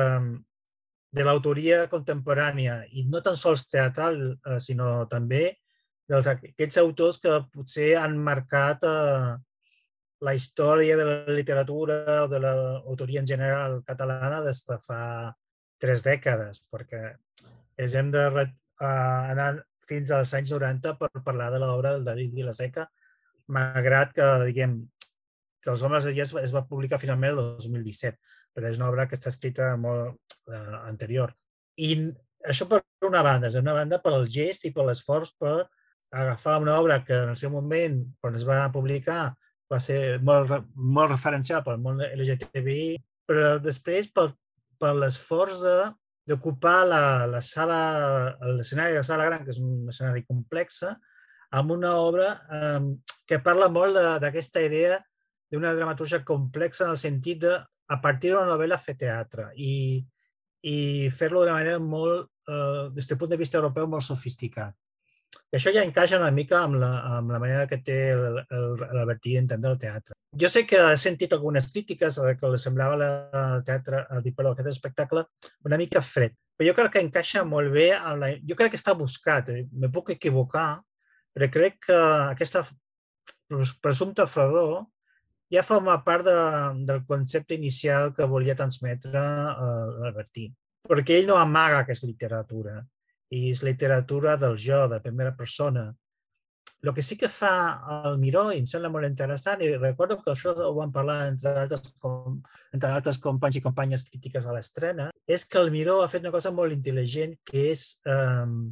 de 1.12 1.25
l'autoria 1.25 1.86
contemporània 1.91 2.81
i 2.91 3.07
no 3.12 3.24
tan 3.25 3.39
sols 3.39 3.67
teatral, 3.71 4.19
eh, 4.36 4.59
sinó 4.63 5.07
també 5.12 5.50
dels, 6.07 6.29
aquests 6.31 6.79
autors 6.83 7.19
que 7.24 7.41
potser 7.53 7.93
han 8.00 8.17
marcat 8.24 8.83
eh, 8.88 9.36
la 10.27 10.33
història 10.33 10.97
de 10.97 11.05
la 11.05 11.17
literatura 11.29 12.24
o 12.24 12.27
de 12.31 12.39
l'autoria 12.41 13.21
en 13.21 13.29
general 13.29 13.81
catalana 13.86 14.41
des 14.45 14.63
de 14.65 14.79
fa 14.86 15.01
tres 15.77 16.01
dècades, 16.05 16.63
perquè 16.74 17.12
és 17.77 17.96
hem 17.96 18.12
de 18.13 18.24
uh, 18.34 18.46
anar 18.84 19.51
fins 19.88 20.12
als 20.12 20.34
anys 20.36 20.51
90 20.51 20.98
per 21.00 21.10
parlar 21.24 21.50
de 21.53 21.62
l'obra 21.62 21.96
del 21.96 22.05
David 22.07 22.34
Vilaseca, 22.36 22.88
malgrat 23.53 24.13
que, 24.15 24.27
diguem, 24.50 24.79
que 25.63 25.72
Els 25.72 25.84
homes 25.84 26.03
de 26.03 26.13
dia 26.15 26.25
es 26.27 26.53
va, 26.55 26.65
publicar 26.67 27.00
finalment 27.00 27.38
el 27.38 27.43
2017, 27.62 28.17
però 28.55 28.69
és 28.69 28.79
una 28.81 28.89
obra 28.91 29.07
que 29.07 29.15
està 29.15 29.31
escrita 29.31 29.72
molt 29.79 30.17
uh, 30.50 30.77
anterior. 30.84 31.34
I 31.77 31.93
això 32.48 32.67
per 32.67 32.81
una 33.07 33.24
banda, 33.24 33.48
és 33.48 33.57
una 33.60 33.75
banda 33.77 34.01
per 34.03 34.13
gest 34.31 34.65
i 34.67 34.74
per 34.75 34.86
l'esforç 34.88 35.34
per 35.39 35.67
agafar 36.12 36.60
una 36.62 36.77
obra 36.79 37.03
que 37.05 37.13
en 37.13 37.34
el 37.34 37.38
seu 37.39 37.51
moment, 37.51 38.00
quan 38.22 38.36
es 38.36 38.46
va 38.48 38.65
publicar, 38.74 39.36
va 39.72 39.79
ser 39.84 40.19
molt, 40.24 40.51
molt 40.75 41.12
referencial 41.12 41.63
pel 41.63 41.79
món 41.84 42.00
LGTBI, 42.05 42.98
però 43.27 43.57
després 43.60 44.07
per, 44.15 44.29
per 44.79 44.93
l'esforç 44.96 45.63
d'ocupar 46.27 46.81
la, 46.88 47.01
la 47.29 47.41
sala, 47.41 47.79
l'escenari 48.57 48.96
de 48.96 49.01
la 49.01 49.07
sala 49.07 49.27
gran, 49.29 49.46
que 49.46 49.53
és 49.55 49.62
un 49.63 49.88
escenari 49.91 50.25
complex, 50.27 50.84
amb 51.55 51.72
una 51.72 51.93
obra 52.03 52.34
eh, 52.51 52.81
que 53.27 53.39
parla 53.43 53.69
molt 53.72 53.96
d'aquesta 54.22 54.63
idea 54.65 55.00
d'una 55.51 55.74
dramaturgia 55.75 56.25
complexa 56.27 56.86
en 56.86 56.91
el 56.96 57.00
sentit 57.00 57.39
de, 57.46 57.53
a 57.55 57.98
partir 58.03 58.34
d'una 58.34 58.50
novel·la, 58.50 58.79
fer 58.84 58.98
teatre 59.00 59.50
i, 59.55 60.03
i 60.67 60.77
fer-lo 61.15 61.43
d'una 61.43 61.55
manera 61.55 61.79
molt, 61.79 62.27
eh, 62.50 62.89
des 62.96 63.07
del 63.07 63.19
punt 63.22 63.31
de 63.31 63.39
vista 63.39 63.62
europeu, 63.62 63.88
molt 63.88 64.03
sofisticat. 64.03 64.75
I 65.47 65.55
això 65.55 65.71
ja 65.71 65.83
encaixa 65.85 66.17
una 66.19 66.31
mica 66.35 66.57
amb 66.59 66.75
la, 66.81 66.89
amb 67.17 67.31
la 67.31 67.39
manera 67.39 67.67
que 67.69 67.77
té 67.79 67.97
l'Albertí 68.17 69.37
d'entendre 69.37 69.71
el 69.71 69.79
teatre. 69.79 70.17
Jo 70.35 70.49
sé 70.51 70.65
que 70.67 70.81
he 70.89 70.97
sentit 70.99 71.31
algunes 71.33 71.69
crítiques 71.71 72.17
que 72.39 72.49
li 72.51 72.59
semblava 72.59 72.97
el 72.99 73.63
teatre, 73.67 74.03
el, 74.11 74.27
perdó, 74.33 74.51
aquest 74.51 74.73
espectacle 74.73 75.23
una 75.65 75.79
mica 75.79 76.01
fred, 76.03 76.35
però 76.57 76.67
jo 76.67 76.75
crec 76.75 76.91
que 76.97 77.05
encaixa 77.05 77.45
molt 77.47 77.71
bé 77.71 77.87
amb 77.95 78.25
la... 78.25 78.33
Jo 78.49 78.59
crec 78.59 78.75
que 78.75 78.81
està 78.81 78.97
buscat, 78.97 79.53
eh? 79.55 79.63
me 79.71 79.87
puc 79.93 80.11
equivocar, 80.17 80.81
però 81.31 81.49
crec 81.53 81.79
que 81.87 82.01
aquesta 82.33 82.65
presumpta 83.81 84.27
fredor 84.27 84.83
ja 85.53 85.63
forma 85.63 85.95
part 86.03 86.27
de, 86.27 86.37
del 86.89 87.05
concepte 87.07 87.55
inicial 87.55 88.11
que 88.17 88.27
volia 88.27 88.55
transmetre 88.59 89.15
uh, 89.15 89.95
l'Albertí, 90.01 90.49
perquè 90.83 91.21
ell 91.21 91.31
no 91.31 91.39
amaga 91.39 91.85
que 91.87 91.95
és 91.95 92.03
literatura, 92.03 92.81
i 93.34 93.50
és 93.51 93.63
literatura 93.63 94.38
del 94.39 94.57
jo, 94.62 94.86
de 94.91 95.00
primera 95.03 95.36
persona. 95.36 95.89
El 96.84 96.93
que 96.93 97.01
sí 97.01 97.17
que 97.17 97.27
fa 97.27 97.51
el 98.05 98.19
Miró, 98.22 98.46
i 98.53 98.60
em 98.62 98.67
sembla 98.69 98.91
molt 98.93 99.07
interessant, 99.07 99.63
i 99.65 99.72
recordo 99.79 100.19
que 100.22 100.29
això 100.31 100.53
ho 100.53 100.74
vam 100.77 100.91
parlar 100.93 101.17
entre 101.31 101.55
altres, 101.63 101.89
com, 102.03 102.38
entre 102.75 102.91
altres 102.93 103.17
companys 103.24 103.57
i 103.57 103.63
companyes 103.65 104.05
crítiques 104.05 104.46
a 104.46 104.53
l'estrena, 104.53 105.10
és 105.25 105.43
que 105.46 105.57
el 105.60 105.72
Miró 105.74 106.00
ha 106.03 106.12
fet 106.12 106.24
una 106.24 106.36
cosa 106.36 106.53
molt 106.53 106.75
intel·ligent, 106.75 107.34
que 107.50 107.65
és, 107.74 107.88
um, 108.05 108.69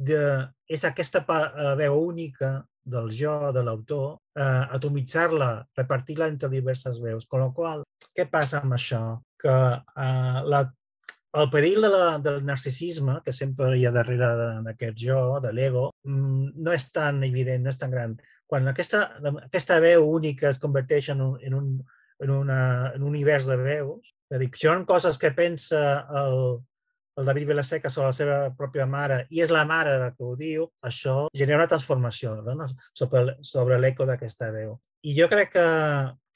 de, 0.00 0.22
és 0.66 0.84
aquesta 0.88 1.22
eh, 1.22 1.74
veu 1.78 2.00
única 2.00 2.54
del 2.82 3.12
jo, 3.14 3.36
de 3.54 3.62
l'autor, 3.62 4.16
uh, 4.40 4.64
atomitzar-la, 4.74 5.52
repartir-la 5.78 6.32
entre 6.32 6.50
diverses 6.50 6.98
veus. 7.04 7.28
Con 7.30 7.44
la 7.44 7.52
qual 7.54 7.84
què 8.16 8.26
passa 8.32 8.58
amb 8.58 8.74
això? 8.74 9.02
Que 9.38 9.52
uh, 9.52 10.40
la 10.48 10.64
el 11.32 11.48
perill 11.52 11.80
de 11.80 11.88
la, 11.88 12.18
del 12.20 12.42
narcisisme, 12.44 13.20
que 13.24 13.32
sempre 13.32 13.70
hi 13.78 13.86
ha 13.88 13.94
darrere 13.94 14.28
d'aquest 14.66 14.98
jo, 15.00 15.20
de 15.40 15.52
l'ego, 15.56 15.86
mm, 16.04 16.52
no 16.60 16.74
és 16.76 16.90
tan 16.92 17.22
evident, 17.24 17.64
no 17.64 17.72
és 17.72 17.80
tan 17.80 17.92
gran. 17.92 18.16
Quan 18.46 18.68
aquesta, 18.68 19.06
aquesta 19.46 19.78
veu 19.80 20.04
única 20.10 20.50
es 20.50 20.60
converteix 20.60 21.08
en 21.14 21.22
un, 21.24 21.38
en 21.40 21.54
un, 21.56 21.70
en 22.20 22.30
una, 22.30 22.58
en 22.92 23.02
un 23.02 23.08
univers 23.14 23.48
de 23.48 23.56
veus, 23.56 24.12
és 24.28 24.36
a 24.36 24.40
dir, 24.42 24.50
són 24.60 24.84
coses 24.88 25.16
que 25.18 25.32
pensa 25.36 25.80
el, 26.20 26.60
el 27.16 27.28
David 27.28 27.48
Vilaseca 27.48 27.90
sobre 27.90 28.10
la 28.10 28.16
seva 28.16 28.38
pròpia 28.56 28.86
mare 28.88 29.22
i 29.30 29.42
és 29.44 29.52
la 29.52 29.64
mare 29.68 29.96
que 30.16 30.24
ho 30.24 30.34
diu, 30.36 30.68
això 30.84 31.28
genera 31.36 31.62
una 31.62 31.68
transformació 31.70 32.36
no? 32.44 32.68
sobre, 32.92 33.38
sobre 33.40 33.78
l'eco 33.80 34.06
d'aquesta 34.08 34.50
veu. 34.52 34.76
I 35.02 35.16
jo 35.16 35.28
crec 35.32 35.52
que, 35.56 35.66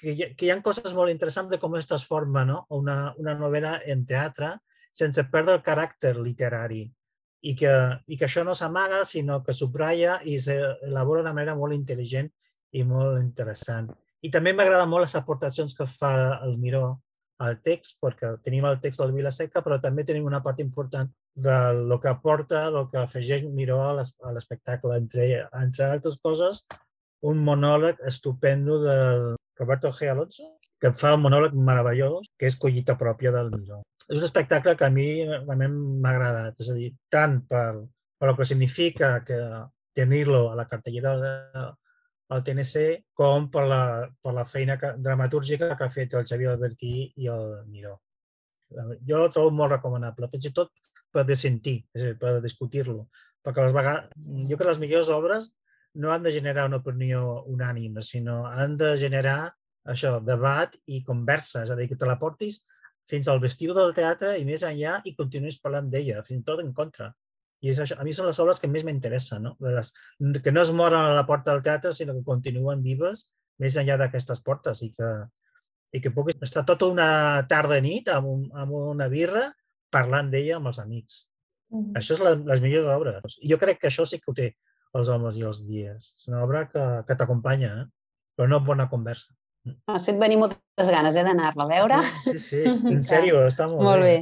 que, 0.01 0.13
hi 0.13 0.31
que 0.35 0.47
hi 0.47 0.51
ha 0.53 0.59
coses 0.65 0.97
molt 0.97 1.13
interessants 1.13 1.53
de 1.53 1.61
com 1.63 1.77
es 1.79 1.89
transforma 1.89 2.45
no? 2.49 2.65
una, 2.77 3.15
una 3.21 3.37
novel·la 3.39 3.79
en 3.93 4.05
teatre 4.09 4.57
sense 4.97 5.27
perdre 5.33 5.59
el 5.59 5.65
caràcter 5.65 6.15
literari 6.17 6.85
i 7.47 7.55
que, 7.59 7.73
i 8.09 8.17
que 8.17 8.27
això 8.27 8.45
no 8.47 8.55
s'amaga, 8.57 9.03
sinó 9.05 9.43
que 9.45 9.55
subratlla 9.55 10.21
i 10.25 10.39
s'elabora 10.43 11.23
d'una 11.23 11.35
manera 11.37 11.57
molt 11.59 11.77
intel·ligent 11.77 12.31
i 12.77 12.85
molt 12.85 13.21
interessant. 13.21 13.91
I 14.25 14.31
també 14.33 14.55
m'agrada 14.57 14.89
molt 14.89 15.07
les 15.07 15.15
aportacions 15.19 15.77
que 15.77 15.87
fa 15.87 16.15
el 16.43 16.57
Miró 16.59 16.87
al 17.45 17.59
text, 17.61 17.99
perquè 18.01 18.33
tenim 18.43 18.65
el 18.65 18.81
text 18.81 19.03
del 19.03 19.13
Vilaseca, 19.13 19.61
però 19.63 19.77
també 19.83 20.07
tenim 20.09 20.25
una 20.27 20.41
part 20.43 20.61
important 20.65 21.13
de 21.37 21.57
lo 21.77 22.01
que 22.01 22.09
aporta, 22.09 22.67
el 22.73 22.89
que 22.91 22.99
afegeix 23.03 23.45
Miró 23.53 23.83
a 23.85 23.93
l'espectacle. 24.01 24.97
Entre, 24.97 25.29
entre 25.61 25.91
altres 25.91 26.17
coses, 26.23 26.65
un 27.21 27.45
monòleg 27.45 28.01
estupendo 28.09 28.81
del 28.83 29.35
Roberto 29.61 29.93
G. 29.93 30.09
Alonso, 30.11 30.56
que 30.87 30.95
fa 31.03 31.17
un 31.19 31.27
monòleg 31.27 31.59
meravellós, 31.59 32.31
que 32.39 32.49
és 32.49 32.59
collita 32.63 32.97
pròpia 33.01 33.35
del 33.35 33.51
Miró 33.59 33.83
és 34.07 34.19
un 34.21 34.25
espectacle 34.25 34.77
que 34.79 34.87
a 34.87 34.93
mi 34.93 35.09
realment 35.27 35.75
m'ha 36.03 36.13
agradat. 36.13 36.61
És 36.63 36.71
a 36.71 36.77
dir, 36.79 36.93
tant 37.11 37.41
per, 37.51 37.73
per 38.19 38.31
el 38.31 38.39
que 38.39 38.47
significa 38.47 39.17
que 39.27 39.39
tenir-lo 39.97 40.47
a 40.53 40.57
la 40.59 40.67
cartellera 40.71 41.17
del 41.19 42.43
TNC 42.47 42.87
com 43.19 43.49
per 43.51 43.67
la, 43.67 43.83
per 44.23 44.35
la 44.37 44.47
feina 44.47 44.77
que, 44.79 44.93
dramatúrgica 45.03 45.75
que 45.77 45.87
ha 45.87 45.95
fet 45.95 46.15
el 46.15 46.27
Xavier 46.29 46.53
Albertí 46.53 46.95
i 47.17 47.31
el 47.33 47.63
Miró. 47.71 47.97
Jo 49.07 49.25
el 49.25 49.33
trobo 49.35 49.53
molt 49.55 49.77
recomanable, 49.77 50.31
fins 50.31 50.49
i 50.49 50.55
tot 50.55 50.73
per 51.15 51.25
sentir, 51.39 51.79
és 51.95 52.03
a 52.03 52.09
dir, 52.11 52.17
per 52.21 52.39
discutir-lo. 52.45 53.07
Perquè 53.43 53.63
les 53.63 53.75
vegades, 53.75 54.11
jo 54.19 54.59
crec 54.59 54.65
que 54.65 54.73
les 54.73 54.83
millors 54.83 55.11
obres 55.15 55.53
no 56.03 56.11
han 56.13 56.23
de 56.23 56.33
generar 56.35 56.67
una 56.69 56.83
opinió 56.83 57.43
unànime, 57.49 58.03
sinó 58.03 58.45
han 58.47 58.77
de 58.77 58.97
generar 59.01 59.55
això, 59.93 60.17
debat 60.25 60.75
i 60.87 61.03
conversa, 61.05 61.65
és 61.65 61.71
a 61.71 61.77
dir, 61.79 61.89
que 61.91 61.99
te 61.99 62.09
la 62.09 62.19
portis 62.19 62.63
fins 63.07 63.29
al 63.29 63.41
vestiu 63.43 63.75
del 63.75 63.95
teatre 63.95 64.35
i 64.41 64.45
més 64.47 64.65
enllà 64.67 64.99
i 65.07 65.15
continuïs 65.15 65.61
parlant 65.63 65.89
d'ella, 65.91 66.25
fins 66.27 66.43
i 66.43 66.47
tot 66.47 66.63
en 66.63 66.73
contra. 66.75 67.13
I 67.65 67.71
és 67.73 67.79
això, 67.81 67.97
a 67.99 68.05
mi 68.05 68.13
són 68.13 68.29
les 68.29 68.39
obres 68.43 68.61
que 68.61 68.69
més 68.69 68.85
m'interessen, 68.85 69.47
no? 69.47 69.55
De 69.63 69.73
les, 69.73 69.93
que 70.45 70.53
no 70.53 70.63
es 70.63 70.73
moren 70.77 71.07
a 71.07 71.15
la 71.17 71.25
porta 71.29 71.55
del 71.55 71.65
teatre, 71.65 71.95
sinó 71.97 72.17
que 72.17 72.27
continuen 72.27 72.83
vives 72.85 73.29
més 73.63 73.79
enllà 73.81 73.97
d'aquestes 74.01 74.43
portes 74.45 74.83
i 74.85 74.91
que, 74.93 75.13
i 75.97 76.03
que 76.05 76.13
puguis 76.13 76.37
estar 76.45 76.67
tota 76.69 76.91
una 76.93 77.09
tarda 77.49 77.79
nit 77.81 78.11
amb, 78.13 78.29
un, 78.29 78.45
amb 78.53 78.75
una 78.77 79.09
birra 79.13 79.47
parlant 79.93 80.29
d'ella 80.31 80.59
amb 80.59 80.73
els 80.73 80.83
amics. 80.83 81.25
Mm 81.71 81.81
-hmm. 81.81 81.99
Això 81.99 82.15
és 82.15 82.21
la, 82.21 82.35
les 82.35 82.61
millors 82.61 82.93
obres. 82.97 83.39
Jo 83.51 83.59
crec 83.59 83.81
que 83.81 83.89
això 83.89 84.05
sí 84.05 84.19
que 84.19 84.31
ho 84.31 84.35
té 84.35 84.57
els 84.93 85.09
homes 85.09 85.37
i 85.37 85.43
els 85.43 85.65
dies. 85.67 86.15
És 86.19 86.29
una 86.29 86.43
obra 86.45 86.69
que, 86.69 86.85
que 87.07 87.17
t'acompanya, 87.17 87.73
eh? 87.83 87.87
però 88.37 88.49
no 88.49 88.61
bona 88.61 88.89
conversa. 88.89 89.33
M'has 89.89 90.07
fet 90.09 90.19
venir 90.21 90.39
moltes 90.41 90.91
ganes 90.93 91.17
eh, 91.17 91.25
d'anar-la 91.27 91.67
a 91.67 91.71
veure. 91.71 92.01
Sí, 92.25 92.39
sí, 92.43 92.63
en 92.93 93.03
sèrio, 93.07 93.43
està 93.49 93.69
molt, 93.71 93.85
molt 93.87 94.07
bé. 94.07 94.17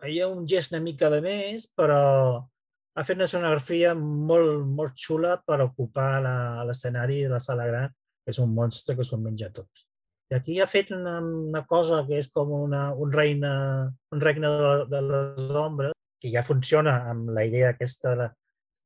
bé. 0.00 0.10
Hi 0.12 0.22
ha 0.22 0.30
un 0.32 0.46
gest 0.48 0.72
una 0.74 0.82
mica 0.84 1.10
de 1.12 1.20
més, 1.24 1.68
però 1.76 2.00
ha 2.96 3.04
fet 3.06 3.20
una 3.20 3.28
sonografia 3.30 3.94
molt, 3.98 4.64
molt 4.66 4.96
xula 4.98 5.36
per 5.46 5.60
ocupar 5.64 6.10
l'escenari 6.68 7.22
de 7.24 7.32
la 7.32 7.40
sala 7.42 7.68
gran, 7.68 7.92
que 8.24 8.34
és 8.34 8.40
un 8.42 8.52
monstre 8.56 8.96
que 8.98 9.06
s'ho 9.06 9.20
menja 9.20 9.52
tots. 9.54 9.86
I 10.30 10.36
aquí 10.38 10.60
ha 10.62 10.68
fet 10.70 10.92
una, 10.94 11.16
una 11.20 11.64
cosa 11.66 12.04
que 12.06 12.18
és 12.20 12.28
com 12.30 12.52
una, 12.54 12.90
un, 12.94 13.10
reina, 13.12 13.52
un 14.14 14.20
regne 14.22 14.50
de, 14.60 14.74
de 14.92 15.00
les 15.08 15.48
ombres, 15.58 15.96
que 16.20 16.30
ja 16.30 16.44
funciona 16.46 17.00
amb 17.10 17.32
la 17.34 17.46
idea 17.48 17.72
aquesta 17.72 18.14
de 18.18 18.28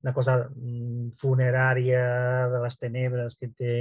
una 0.05 0.13
cosa 0.13 0.37
mm, 0.47 1.15
funerària 1.19 2.05
de 2.53 2.61
les 2.63 2.79
tenebres 2.79 3.37
que 3.41 3.49
té, 3.57 3.75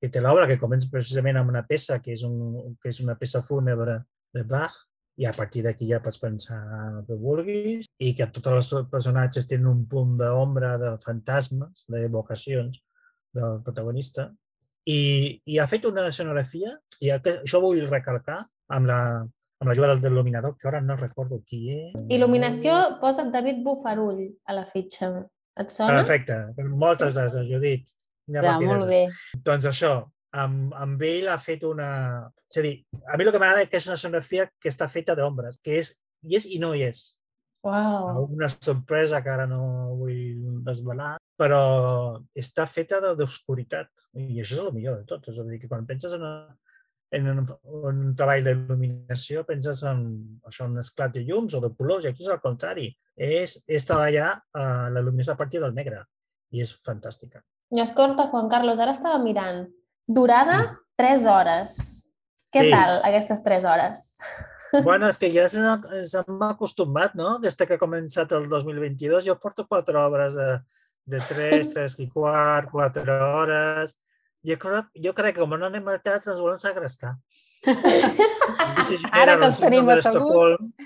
que 0.00 0.10
té 0.12 0.22
l'obra, 0.22 0.46
que 0.46 0.60
comença 0.60 0.90
precisament 0.92 1.40
amb 1.40 1.50
una 1.50 1.64
peça 1.66 1.98
que 2.02 2.14
és, 2.14 2.22
un, 2.26 2.76
que 2.82 2.92
és 2.92 3.00
una 3.04 3.16
peça 3.18 3.42
fúnebre 3.42 3.98
de 4.34 4.44
Bach, 4.46 4.76
i 5.18 5.26
a 5.26 5.32
partir 5.34 5.64
d'aquí 5.64 5.88
ja 5.88 5.98
pots 6.02 6.20
pensar 6.22 6.58
el 6.88 7.00
que 7.06 7.16
vulguis, 7.18 7.88
i 7.98 8.12
que 8.14 8.28
tots 8.30 8.52
els 8.52 8.90
personatges 8.90 9.48
tenen 9.50 9.66
un 9.66 9.80
punt 9.90 10.14
d'ombra, 10.20 10.76
de 10.78 10.92
fantasmes, 11.02 11.88
d'evocacions 11.90 12.78
del 13.34 13.58
protagonista, 13.66 14.28
i, 14.86 15.00
i 15.44 15.58
ha 15.58 15.66
fet 15.68 15.88
una 15.90 16.06
escenografia, 16.08 16.76
i 17.02 17.10
això 17.12 17.60
vull 17.64 17.82
recalcar, 17.90 18.44
amb 18.72 18.88
la, 18.88 19.00
amb 19.58 19.70
l'ajuda 19.70 19.96
del 19.98 20.12
il·luminador, 20.12 20.54
que 20.60 20.70
ara 20.70 20.80
no 20.84 20.96
recordo 20.96 21.42
qui 21.42 21.64
és. 21.74 21.98
Il·luminació 22.14 23.00
posa 23.02 23.26
David 23.34 23.64
Bufarull 23.66 24.22
a 24.46 24.56
la 24.56 24.64
fitxa. 24.70 25.10
Et 25.58 25.74
sona? 25.74 25.98
Perfecte. 25.98 26.36
Moltes 26.78 27.16
gràcies, 27.16 27.48
Judit. 27.50 27.90
Ja, 28.28 28.58
molt 28.60 28.88
bé. 28.90 29.02
Doncs 29.44 29.68
això, 29.70 29.92
amb, 30.36 30.74
amb 30.76 31.02
ell 31.02 31.28
ha 31.32 31.38
fet 31.40 31.64
una... 31.64 31.90
És 32.48 32.60
a 32.60 32.64
dir, 32.64 32.74
a 33.06 33.16
mi 33.16 33.24
el 33.24 33.32
que 33.32 33.40
m'agrada 33.40 33.64
és 33.64 33.70
que 33.72 33.80
és 33.80 33.88
una 33.88 33.96
sonografia 34.00 34.48
que 34.60 34.72
està 34.72 34.88
feta 34.88 35.16
d'ombres, 35.18 35.60
que 35.64 35.78
és 35.80 35.94
i 36.28 36.36
és 36.36 36.48
i 36.50 36.58
no 36.62 36.74
hi 36.74 36.84
és. 36.88 37.06
Uau. 37.66 38.28
una 38.30 38.48
sorpresa 38.48 39.18
que 39.22 39.30
ara 39.30 39.44
no 39.50 39.96
vull 39.98 40.60
desvelar, 40.64 41.16
però 41.38 42.22
està 42.38 42.66
feta 42.70 43.00
de- 43.02 43.14
d'obscuritat. 43.18 43.90
I 44.14 44.40
això 44.40 44.54
és 44.54 44.62
el 44.62 44.72
millor 44.72 44.98
de 44.98 45.04
tot. 45.04 45.26
És 45.28 45.38
a 45.38 45.44
dir, 45.44 45.58
que 45.60 45.68
quan 45.68 45.86
penses 45.86 46.12
en, 46.12 46.22
una, 46.22 46.56
en 47.10 47.28
un, 47.32 47.44
un 47.90 48.14
treball 48.16 48.44
d'il·luminació, 48.46 49.44
penses 49.44 49.82
en 49.82 50.06
això, 50.46 50.66
un 50.70 50.78
esclat 50.78 51.12
de 51.14 51.24
llums 51.26 51.54
o 51.54 51.60
de 51.60 51.72
colors, 51.74 52.04
i 52.04 52.08
aquí 52.12 52.22
és 52.22 52.30
el 52.30 52.40
contrari. 52.40 52.88
És, 53.16 53.58
és 53.66 53.84
treballar 53.84 54.36
uh, 54.38 54.88
la 54.94 55.02
il·luminació 55.02 55.34
a 55.34 55.40
partir 55.42 55.60
del 55.60 55.74
negre. 55.74 56.04
I 56.54 56.62
és 56.62 56.72
fantàstica. 56.86 57.42
I 57.70 57.80
escolta, 57.82 58.26
Juan 58.28 58.48
Carlos, 58.48 58.80
ara 58.80 58.92
estava 58.96 59.18
mirant. 59.20 59.66
Durada, 60.06 60.78
3 60.96 61.26
hores. 61.28 61.74
Què 62.52 62.62
Sí. 62.64 62.70
tal, 62.72 63.02
aquestes 63.04 63.42
3 63.44 63.64
hores? 63.64 64.16
Bueno, 64.84 65.08
és 65.08 65.16
que 65.16 65.30
ja 65.32 65.46
se- 65.48 66.04
s'hem 66.04 66.42
acostumat, 66.44 67.14
no? 67.16 67.38
Des 67.40 67.54
que 67.56 67.72
ha 67.74 67.78
començat 67.80 68.32
el 68.36 68.50
2022, 68.50 69.24
jo 69.24 69.38
porto 69.40 69.64
quatre 69.66 69.96
obres 69.96 70.34
de, 70.36 70.60
de 71.08 71.20
3, 71.24 71.70
3 71.72 71.94
i 72.04 72.08
quart, 72.12 72.68
4 72.70 73.14
hores. 73.40 73.94
Jo 74.44 74.58
crec, 74.60 74.90
jo 74.94 75.14
crec 75.16 75.34
que 75.36 75.40
com 75.40 75.56
no 75.56 75.66
anem 75.70 75.88
al 75.88 76.02
teatre 76.04 76.32
ens 76.34 76.40
volen 76.44 76.60
segrestar. 76.60 77.14
Ara 77.66 79.36
que 79.38 79.46
els 79.48 79.58
tenim 79.60 79.88
asseguts. 79.92 80.82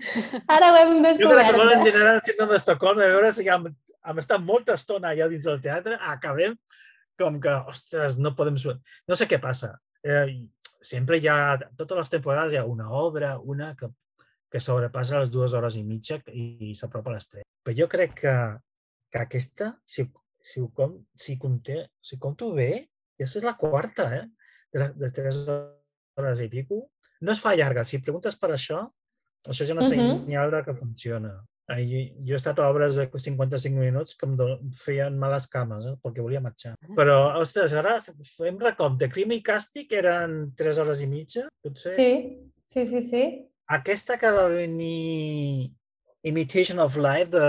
Ara 0.47 0.73
ho 0.73 0.79
hem 0.81 0.95
Jo 0.97 1.03
crec 1.03 1.19
que 1.19 1.19
descobert. 1.19 1.59
volen 1.59 1.85
generar 1.85 2.15
el 2.17 2.23
síndrome 2.27 2.57
d'Estocolm, 2.57 3.03
a 3.03 3.11
veure 3.13 3.33
si 3.37 3.47
hem, 3.49 3.69
hem 4.11 4.23
estat 4.23 4.45
molta 4.45 4.77
estona 4.79 5.13
allà 5.13 5.29
dins 5.31 5.45
del 5.49 5.61
teatre, 5.65 5.99
acabem 6.15 6.57
com 7.21 7.39
que, 7.41 7.55
ostres, 7.71 8.19
no 8.19 8.35
podem... 8.39 8.57
No 9.09 9.19
sé 9.19 9.29
què 9.31 9.39
passa. 9.43 9.75
Eh, 10.03 10.27
sempre 10.83 11.19
hi 11.21 11.29
ha, 11.31 11.59
totes 11.79 11.99
les 12.01 12.15
temporades 12.17 12.55
hi 12.55 12.61
ha 12.61 12.67
una 12.67 12.89
obra, 12.99 13.37
una 13.39 13.73
que, 13.79 13.91
que 14.51 14.61
sobrepassa 14.61 15.23
les 15.23 15.31
dues 15.31 15.55
hores 15.55 15.77
i 15.79 15.85
mitja 15.87 16.19
i, 16.33 16.73
i 16.73 16.75
s'apropa 16.79 17.13
a 17.13 17.19
les 17.19 17.29
tres. 17.29 17.47
Però 17.63 17.77
jo 17.79 17.89
crec 17.93 18.17
que, 18.25 18.35
que 19.13 19.23
aquesta, 19.23 19.75
si, 19.87 20.09
si, 20.41 20.61
ho 20.61 20.73
com, 20.75 20.97
si, 21.15 21.39
compte, 21.39 21.85
si 22.03 22.19
compto 22.19 22.51
bé, 22.57 22.73
ja 23.21 23.29
és 23.29 23.47
la 23.47 23.55
quarta, 23.61 24.09
eh? 24.17 24.27
De, 24.73 24.81
la, 24.81 24.89
de 24.97 25.13
tres 25.15 25.45
hores 25.45 25.82
i 26.17 26.49
pico. 26.49 26.91
No 27.21 27.33
es 27.33 27.41
fa 27.41 27.55
llarga. 27.55 27.85
Si 27.85 27.99
preguntes 27.99 28.37
per 28.37 28.53
això, 28.53 28.83
això 29.49 29.65
és 29.65 29.71
una 29.71 29.83
senyal 29.83 30.51
de 30.51 30.63
que 30.65 30.75
funciona. 30.75 31.41
Jo 31.73 32.35
he 32.35 32.37
estat 32.37 32.59
a 32.59 32.69
obres 32.69 32.97
de 32.99 33.07
55 33.07 33.79
minuts 33.79 34.17
que 34.19 34.27
em 34.27 34.73
feien 34.77 35.17
males 35.19 35.47
cames, 35.49 35.87
eh? 35.87 35.95
perquè 36.03 36.21
volia 36.21 36.43
marxar. 36.43 36.75
Però, 36.97 37.39
ostres, 37.41 37.73
ara 37.73 37.97
fem 38.37 38.59
recompte. 38.61 39.09
Crim 39.09 39.33
i 39.33 39.41
càstig 39.43 39.93
eren 39.97 40.53
3 40.59 40.83
hores 40.83 41.01
i 41.01 41.09
mitja, 41.09 41.47
potser. 41.63 41.95
Sí, 41.95 42.11
sí, 42.67 42.85
sí, 42.87 43.03
sí. 43.07 43.23
Aquesta 43.73 44.19
que 44.19 44.35
va 44.35 44.49
venir 44.51 45.73
Imitation 46.29 46.83
of 46.83 46.99
Life 46.99 47.31
de, 47.33 47.47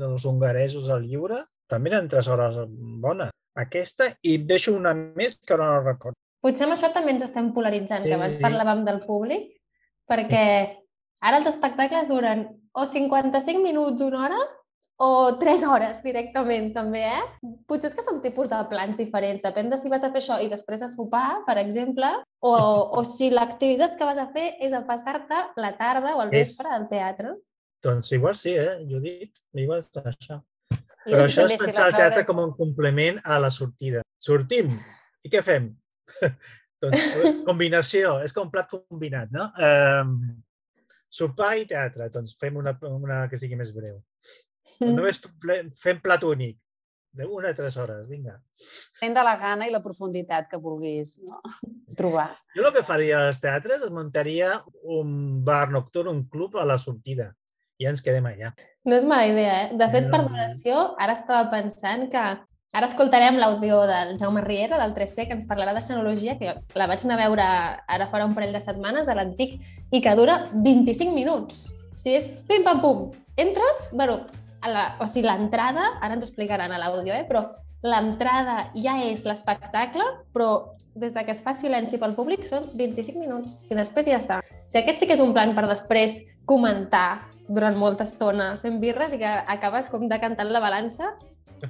dels 0.00 0.24
hongaresos 0.26 0.90
al 0.90 1.06
lliure, 1.06 1.44
també 1.70 1.92
eren 1.92 2.08
3 2.10 2.32
hores 2.34 2.60
bones. 3.04 3.30
Aquesta, 3.54 4.10
i 4.26 4.38
deixo 4.42 4.74
una 4.74 4.96
més 4.96 5.38
que 5.46 5.54
ara 5.54 5.70
no 5.70 5.84
recordo. 5.84 6.18
Potser 6.44 6.66
amb 6.68 6.74
això 6.76 6.90
també 6.92 7.14
ens 7.14 7.24
estem 7.24 7.46
polaritzant, 7.56 8.02
Sí, 8.04 8.10
que 8.10 8.18
abans 8.18 8.36
sí. 8.36 8.42
parlàvem 8.44 8.82
del 8.84 8.98
públic, 9.06 9.54
perquè 10.10 10.42
ara 11.24 11.38
els 11.40 11.48
espectacles 11.48 12.06
duren 12.10 12.44
o 12.76 12.84
55 12.84 13.62
minuts, 13.64 14.02
una 14.04 14.26
hora, 14.26 14.40
o 15.00 15.08
3 15.40 15.64
hores 15.66 16.02
directament, 16.04 16.68
també, 16.74 17.00
eh? 17.08 17.22
Potser 17.66 17.88
és 17.90 17.96
que 17.98 18.04
són 18.06 18.20
tipus 18.22 18.50
de 18.52 18.60
plans 18.70 18.96
diferents, 19.00 19.40
depèn 19.42 19.70
de 19.72 19.78
si 19.80 19.88
vas 19.90 20.04
a 20.06 20.10
fer 20.12 20.20
això 20.20 20.36
i 20.44 20.50
després 20.52 20.84
a 20.84 20.88
sopar, 20.92 21.40
per 21.48 21.56
exemple, 21.58 22.06
o, 22.44 22.52
o 22.98 23.02
si 23.08 23.30
l'activitat 23.32 23.96
que 23.98 24.04
vas 24.06 24.20
a 24.22 24.28
fer 24.36 24.52
és 24.60 24.72
a 24.76 24.84
passar-te 24.86 25.40
la 25.56 25.72
tarda 25.80 26.14
o 26.14 26.22
el 26.22 26.28
És- 26.34 26.52
vespre 26.54 26.70
al 26.76 26.86
teatre. 26.92 27.34
Doncs 27.82 28.12
igual 28.12 28.36
sí, 28.36 28.52
eh, 28.56 28.78
Judit? 28.88 29.32
Igual 29.54 29.78
és 29.82 29.90
això. 29.98 30.38
I 31.06 31.10
Però 31.12 31.24
això 31.26 31.42
és 31.44 31.48
també 31.50 31.58
si 31.58 31.64
pensar 31.64 31.86
el 31.88 31.96
teatre 31.98 32.20
hores- 32.22 32.26
com 32.28 32.38
un 32.44 32.52
complement 32.56 33.18
a 33.24 33.38
la 33.40 33.50
sortida. 33.50 34.00
Sortim, 34.18 34.70
i 35.24 35.28
què 35.32 35.42
fem? 35.42 35.72
doncs, 36.82 37.04
combinació, 37.46 38.18
és 38.24 38.34
com 38.34 38.48
un 38.48 38.52
plat 38.54 38.68
combinat, 38.70 39.30
no? 39.34 39.50
Um, 39.58 40.18
sopar 41.14 41.54
i 41.60 41.66
teatre, 41.70 42.10
doncs 42.12 42.34
fem 42.40 42.56
una, 42.60 42.74
una 42.90 43.24
que 43.30 43.38
sigui 43.40 43.56
més 43.58 43.72
breu. 43.74 44.00
Mm. 44.80 44.94
Només 44.96 45.20
fem 45.80 46.00
plat 46.02 46.24
únic, 46.26 46.58
d'una 47.14 47.52
a 47.52 47.56
tres 47.56 47.76
hores, 47.78 48.02
vinga. 48.10 48.34
Depèn 48.96 49.14
de 49.14 49.22
la 49.26 49.36
gana 49.38 49.68
i 49.68 49.72
la 49.72 49.82
profunditat 49.84 50.48
que 50.50 50.58
vulguis 50.58 51.20
no? 51.22 51.38
trobar. 51.96 52.32
Jo 52.56 52.66
el 52.66 52.74
que 52.74 52.82
faria 52.86 53.22
als 53.28 53.40
teatres 53.42 53.86
es 53.86 53.92
muntaria 53.94 54.56
un 54.82 55.44
bar 55.46 55.68
nocturn, 55.70 56.10
un 56.10 56.24
club 56.28 56.58
a 56.58 56.66
la 56.66 56.78
sortida. 56.78 57.30
I 57.78 57.88
ens 57.90 58.02
quedem 58.02 58.26
allà. 58.30 58.52
No 58.86 58.94
és 58.94 59.06
mala 59.06 59.26
idea, 59.26 59.54
eh? 59.64 59.78
De 59.78 59.86
fet, 59.90 60.04
per 60.10 60.20
No. 60.22 60.28
donació, 60.28 60.82
ara 60.98 61.16
estava 61.16 61.48
pensant 61.50 62.06
que 62.10 62.22
ara 62.74 62.88
escoltarem 62.90 63.38
l'àudio 63.38 63.84
del 63.86 64.16
Jaume 64.18 64.42
Riera, 64.42 64.78
del 64.82 64.94
3C, 64.96 65.28
que 65.28 65.36
ens 65.36 65.46
parlarà 65.46 65.72
de 65.76 65.82
xenologia, 65.84 66.34
que 66.38 66.56
la 66.74 66.88
vaig 66.90 67.04
anar 67.06 67.16
a 67.16 67.22
veure 67.22 67.44
ara 67.96 68.08
farà 68.10 68.26
un 68.26 68.34
parell 68.34 68.54
de 68.54 68.62
setmanes 68.62 69.08
a 69.08 69.14
l'Antic, 69.14 69.60
i 69.94 70.00
que 70.02 70.14
dura 70.18 70.40
25 70.52 71.14
minuts. 71.14 71.68
O 71.94 71.98
sigui, 71.98 72.16
és 72.18 72.30
pim-pam-pum. 72.48 73.12
Entres, 73.38 73.92
bueno, 73.94 74.24
a 74.60 74.72
la, 74.72 74.86
o 74.98 75.06
sigui, 75.06 75.28
l'entrada, 75.28 75.92
ara 76.02 76.16
ens 76.16 76.26
explicaran 76.26 76.74
a 76.74 76.80
l'àudio, 76.82 77.14
eh? 77.14 77.22
però 77.28 77.44
l'entrada 77.84 78.72
ja 78.74 78.96
és 79.06 79.22
l'espectacle, 79.28 80.06
però 80.34 80.74
des 80.94 81.14
de 81.14 81.24
que 81.26 81.34
es 81.34 81.42
fa 81.42 81.54
silenci 81.54 81.98
pel 82.02 82.14
públic 82.18 82.46
són 82.46 82.66
25 82.74 83.20
minuts 83.20 83.60
i 83.70 83.78
després 83.78 84.10
ja 84.10 84.18
està. 84.18 84.40
O 84.42 84.66
sigui, 84.66 84.82
aquest 84.82 85.02
sí 85.04 85.06
que 85.10 85.14
és 85.14 85.22
un 85.22 85.34
plan 85.36 85.54
per 85.54 85.68
després 85.70 86.24
comentar 86.48 87.28
durant 87.46 87.76
molta 87.76 88.06
estona 88.08 88.54
fent 88.62 88.80
birres 88.80 89.14
i 89.14 89.20
que 89.20 89.30
acabes 89.52 89.90
com 89.92 90.08
decantant 90.08 90.50
la 90.50 90.62
balança 90.64 91.12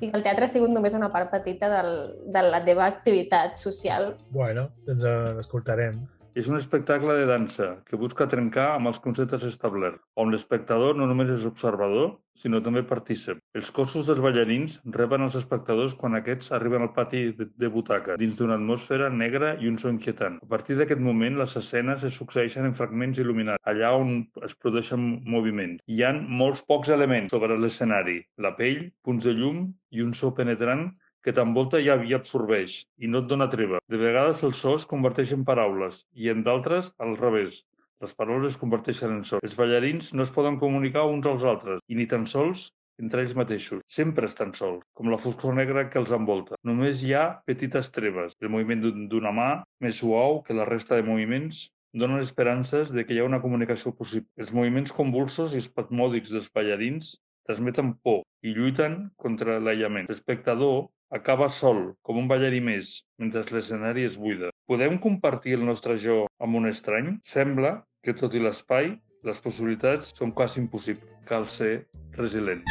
i 0.01 0.11
el 0.13 0.25
teatre 0.25 0.47
ha 0.47 0.53
sigut 0.53 0.73
només 0.73 0.97
una 0.99 1.11
part 1.13 1.31
petita 1.33 1.71
del, 1.73 1.93
de 2.35 2.43
la 2.49 2.63
teva 2.65 2.87
activitat 2.87 3.61
social. 3.63 4.15
Bueno, 4.35 4.69
doncs 4.89 5.07
eh, 5.09 5.17
l'escoltarem. 5.39 6.01
És 6.35 6.49
un 6.51 6.59
espectacle 6.59 7.15
de 7.15 7.27
dansa 7.31 7.67
que 7.87 7.99
busca 7.99 8.27
trencar 8.27 8.65
amb 8.75 8.91
els 8.91 8.97
conceptes 9.03 9.45
establerts, 9.47 10.01
on 10.19 10.33
l'espectador 10.35 10.97
no 10.99 11.07
només 11.07 11.29
és 11.31 11.45
observador, 11.47 12.09
sinó 12.35 12.59
també 12.65 12.83
partícip. 12.83 13.39
Els 13.55 13.71
cossos 13.77 14.09
dels 14.09 14.19
ballarins 14.25 14.75
reben 14.97 15.23
els 15.23 15.37
espectadors 15.39 15.95
quan 16.01 16.19
aquests 16.19 16.51
arriben 16.59 16.83
al 16.83 16.91
pati 16.97 17.21
de, 17.39 17.71
butaca, 17.77 18.17
dins 18.19 18.35
d'una 18.41 18.57
atmosfera 18.59 19.13
negra 19.15 19.53
i 19.63 19.71
un 19.71 19.79
so 19.79 19.93
inquietant. 19.95 20.41
A 20.43 20.51
partir 20.57 20.75
d'aquest 20.81 21.05
moment, 21.07 21.39
les 21.39 21.55
escenes 21.63 22.03
es 22.11 22.19
succeeixen 22.19 22.67
en 22.67 22.75
fragments 22.75 23.23
il·luminats, 23.23 23.63
allà 23.71 23.95
on 23.95 24.13
es 24.43 24.59
produeixen 24.59 25.07
moviments. 25.37 25.87
Hi 25.87 26.03
han 26.03 26.25
molts 26.43 26.67
pocs 26.67 26.91
elements 26.99 27.31
sobre 27.31 27.55
l'escenari, 27.55 28.19
la 28.43 28.57
pell, 28.59 28.89
punts 29.07 29.31
de 29.31 29.39
llum 29.39 29.69
i 29.95 30.03
un 30.03 30.11
so 30.19 30.35
penetrant 30.35 30.89
que 31.25 31.33
t'envolta 31.33 31.81
i 31.81 31.89
i 31.89 32.15
absorbeix, 32.15 32.85
i 33.01 33.09
no 33.09 33.23
et 33.25 33.29
dona 33.31 33.49
treva. 33.49 33.81
De 33.89 33.97
vegades 33.97 34.43
el 34.45 34.53
so 34.53 34.75
es 34.77 34.85
converteix 34.87 35.33
en 35.33 35.45
paraules, 35.45 36.05
i 36.15 36.29
en 36.29 36.43
d'altres 36.45 36.93
al 36.99 37.17
revés. 37.17 37.65
Les 38.03 38.13
paraules 38.15 38.53
es 38.53 38.61
converteixen 38.61 39.11
en 39.17 39.25
so. 39.25 39.39
Els 39.43 39.57
ballarins 39.57 40.13
no 40.13 40.23
es 40.23 40.31
poden 40.35 40.59
comunicar 40.61 41.07
uns 41.09 41.27
als 41.27 41.45
altres, 41.45 41.81
i 41.89 41.95
ni 41.97 42.07
tan 42.07 42.27
sols 42.27 42.71
entre 43.01 43.23
ells 43.25 43.33
mateixos. 43.35 43.81
Sempre 43.91 44.27
estan 44.29 44.53
sols, 44.55 44.85
com 44.95 45.09
la 45.11 45.19
foscor 45.19 45.55
negra 45.57 45.89
que 45.91 45.99
els 45.99 46.13
envolta. 46.13 46.55
Només 46.63 47.01
hi 47.03 47.15
ha 47.15 47.41
petites 47.47 47.91
treves. 47.91 48.37
El 48.41 48.51
moviment 48.53 48.83
d'un- 48.85 49.09
d'una 49.09 49.33
mà, 49.33 49.49
més 49.81 49.97
suau 49.99 50.43
que 50.45 50.55
la 50.55 50.65
resta 50.69 50.95
de 50.97 51.03
moviments, 51.03 51.71
donen 51.95 52.19
esperances 52.21 52.93
de 52.93 53.05
que 53.07 53.15
hi 53.15 53.19
ha 53.21 53.25
una 53.25 53.41
comunicació 53.41 53.95
possible. 53.97 54.29
Els 54.37 54.53
moviments 54.53 54.93
convulsos 54.93 55.55
i 55.55 55.59
espasmòdics 55.63 56.31
dels 56.31 56.51
ballarins 56.53 57.17
transmeten 57.47 57.95
por 58.03 58.23
i 58.43 58.55
lluiten 58.55 59.11
contra 59.17 59.59
l'aïllament. 59.61 60.07
L'espectador 60.09 60.89
acaba 61.15 61.49
sol, 61.49 61.95
com 62.03 62.19
un 62.19 62.27
ballarí 62.27 62.59
més, 62.61 62.99
mentre 63.23 63.45
l'escenari 63.55 64.03
és 64.09 64.17
buida. 64.19 64.51
Podem 64.67 64.99
compartir 64.99 65.55
el 65.55 65.63
nostre 65.65 65.95
jo 66.01 66.25
amb 66.43 66.59
un 66.59 66.67
estrany? 66.67 67.15
Sembla 67.23 67.77
que, 68.03 68.17
tot 68.19 68.35
i 68.35 68.43
l'espai, 68.43 68.97
les 69.25 69.39
possibilitats 69.41 70.11
són 70.19 70.35
quasi 70.35 70.59
impossibles. 70.65 71.07
Cal 71.29 71.47
ser 71.49 71.87
resilient. 72.19 72.65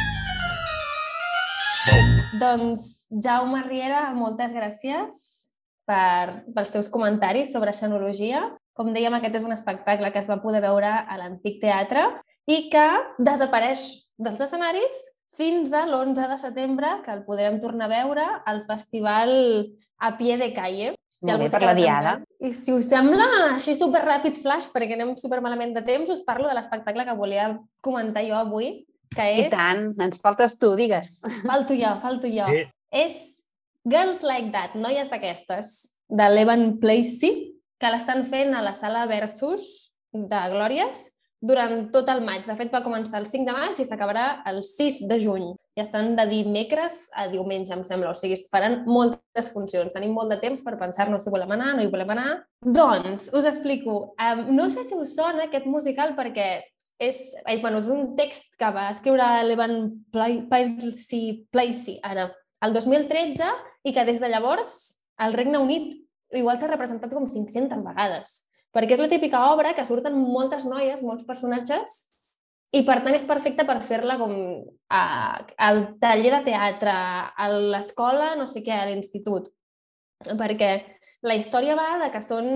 Doncs, 2.38 3.08
Jaume 3.24 3.64
Riera, 3.64 4.10
moltes 4.14 4.52
gràcies 4.54 5.24
per, 5.88 6.44
pels 6.54 6.74
teus 6.74 6.92
comentaris 6.92 7.50
sobre 7.54 7.72
xenologia. 7.72 8.44
Com 8.76 8.92
dèiem, 8.92 9.16
aquest 9.16 9.40
és 9.40 9.48
un 9.48 9.56
espectacle 9.56 10.12
que 10.12 10.20
es 10.20 10.28
va 10.30 10.40
poder 10.44 10.60
veure 10.64 10.92
a 10.92 11.18
l'Antic 11.18 11.60
Teatre 11.64 12.06
i 12.50 12.68
que 12.68 12.86
desapareix 13.18 13.88
dels 14.20 14.42
escenaris 14.44 15.00
fins 15.36 15.72
a 15.74 15.84
l'11 15.86 16.28
de 16.30 16.38
setembre, 16.40 16.90
que 17.04 17.12
el 17.14 17.24
podrem 17.26 17.58
tornar 17.62 17.88
a 17.88 17.94
veure 17.94 18.26
al 18.46 18.62
festival 18.66 19.32
a 19.98 20.14
pie 20.18 20.38
de 20.40 20.52
calle. 20.54 20.94
Molt 21.24 21.32
algú 21.34 21.46
bé, 21.46 21.50
per 21.54 21.62
la 21.64 21.74
diada. 21.76 22.14
I 22.44 22.50
si 22.52 22.74
us 22.74 22.90
sembla 22.92 23.26
així 23.54 23.74
super 23.78 24.02
ràpid 24.04 24.36
flash, 24.42 24.68
perquè 24.74 24.98
anem 24.98 25.14
super 25.20 25.40
malament 25.44 25.72
de 25.76 25.82
temps, 25.86 26.10
us 26.12 26.24
parlo 26.26 26.50
de 26.50 26.56
l'espectacle 26.58 27.06
que 27.06 27.16
volia 27.16 27.48
comentar 27.84 28.24
jo 28.26 28.36
avui, 28.36 28.84
que 29.14 29.24
I 29.24 29.46
és... 29.46 29.54
tant, 29.54 29.88
ens 30.04 30.20
faltes 30.20 30.58
tu, 30.60 30.74
digues. 30.78 31.16
Falto 31.46 31.76
jo, 31.78 31.94
falto 32.02 32.30
jo. 32.30 32.50
Eh. 32.52 32.68
És 32.94 33.18
Girls 33.88 34.22
Like 34.26 34.52
That, 34.54 34.76
noies 34.80 35.10
d'aquestes, 35.12 35.74
de 36.08 36.28
l'Evan 36.30 36.74
Placey, 36.82 37.54
que 37.80 37.90
l'estan 37.90 38.22
fent 38.28 38.54
a 38.54 38.62
la 38.64 38.74
sala 38.76 39.06
Versus 39.10 39.94
de 40.14 40.40
Glòries 40.52 41.08
durant 41.40 41.88
tot 41.92 42.08
el 42.12 42.22
maig. 42.24 42.44
De 42.46 42.56
fet, 42.58 42.70
va 42.72 42.82
començar 42.84 43.20
el 43.20 43.28
5 43.30 43.46
de 43.48 43.54
maig 43.56 43.80
i 43.80 43.86
s'acabarà 43.88 44.26
el 44.50 44.62
6 44.64 45.02
de 45.10 45.18
juny. 45.20 45.46
I 45.76 45.82
estan 45.84 46.14
de 46.18 46.26
dimecres 46.30 47.08
a 47.16 47.26
diumenge, 47.32 47.74
em 47.76 47.84
sembla. 47.86 48.12
O 48.12 48.18
sigui, 48.18 48.38
faran 48.50 48.82
moltes 48.88 49.50
funcions. 49.52 49.92
Tenim 49.94 50.14
molt 50.16 50.32
de 50.32 50.38
temps 50.42 50.62
per 50.64 50.76
pensar-nos 50.80 51.24
si 51.24 51.32
volem 51.34 51.56
anar, 51.56 51.74
no 51.76 51.84
hi 51.84 51.90
volem 51.92 52.14
anar. 52.14 52.30
Doncs, 52.64 53.32
us 53.36 53.48
explico. 53.50 54.14
Um, 54.20 54.46
no 54.56 54.70
sé 54.72 54.86
si 54.88 54.96
us 54.96 55.16
sona 55.18 55.48
aquest 55.48 55.68
musical 55.68 56.14
perquè 56.16 56.48
és, 57.02 57.18
és, 57.44 57.60
bueno, 57.60 57.82
és 57.82 57.90
un 57.90 58.14
text 58.16 58.54
que 58.60 58.70
va 58.72 58.88
escriure 58.92 59.26
l'Evan 59.44 59.78
Placey, 60.14 61.44
Placey 61.52 61.98
ara, 62.06 62.30
el 62.64 62.72
2013 62.72 63.50
i 63.84 63.92
que 63.92 64.06
des 64.06 64.20
de 64.22 64.30
llavors 64.32 64.74
el 65.20 65.34
Regne 65.36 65.60
Unit 65.60 65.92
igual 66.34 66.58
s'ha 66.58 66.70
representat 66.70 67.12
com 67.12 67.26
500 67.28 67.82
vegades 67.84 68.34
perquè 68.74 68.96
és 68.96 69.02
la 69.02 69.10
típica 69.12 69.44
obra 69.52 69.74
que 69.74 69.86
surten 69.86 70.16
moltes 70.18 70.66
noies, 70.66 71.04
molts 71.06 71.24
personatges, 71.28 72.00
i 72.74 72.82
per 72.82 72.98
tant 73.04 73.14
és 73.14 73.26
perfecta 73.28 73.66
per 73.68 73.78
fer-la 73.86 74.16
com 74.18 74.34
a, 74.90 75.02
al 75.62 75.84
taller 76.02 76.32
de 76.34 76.42
teatre, 76.50 76.94
a 77.30 77.46
l'escola, 77.52 78.32
no 78.38 78.48
sé 78.50 78.64
què, 78.66 78.74
a 78.74 78.88
l'institut. 78.88 79.46
Perquè 80.24 80.72
la 81.22 81.38
història 81.38 81.78
va 81.78 81.94
de 82.02 82.10
que 82.14 82.22
són... 82.24 82.50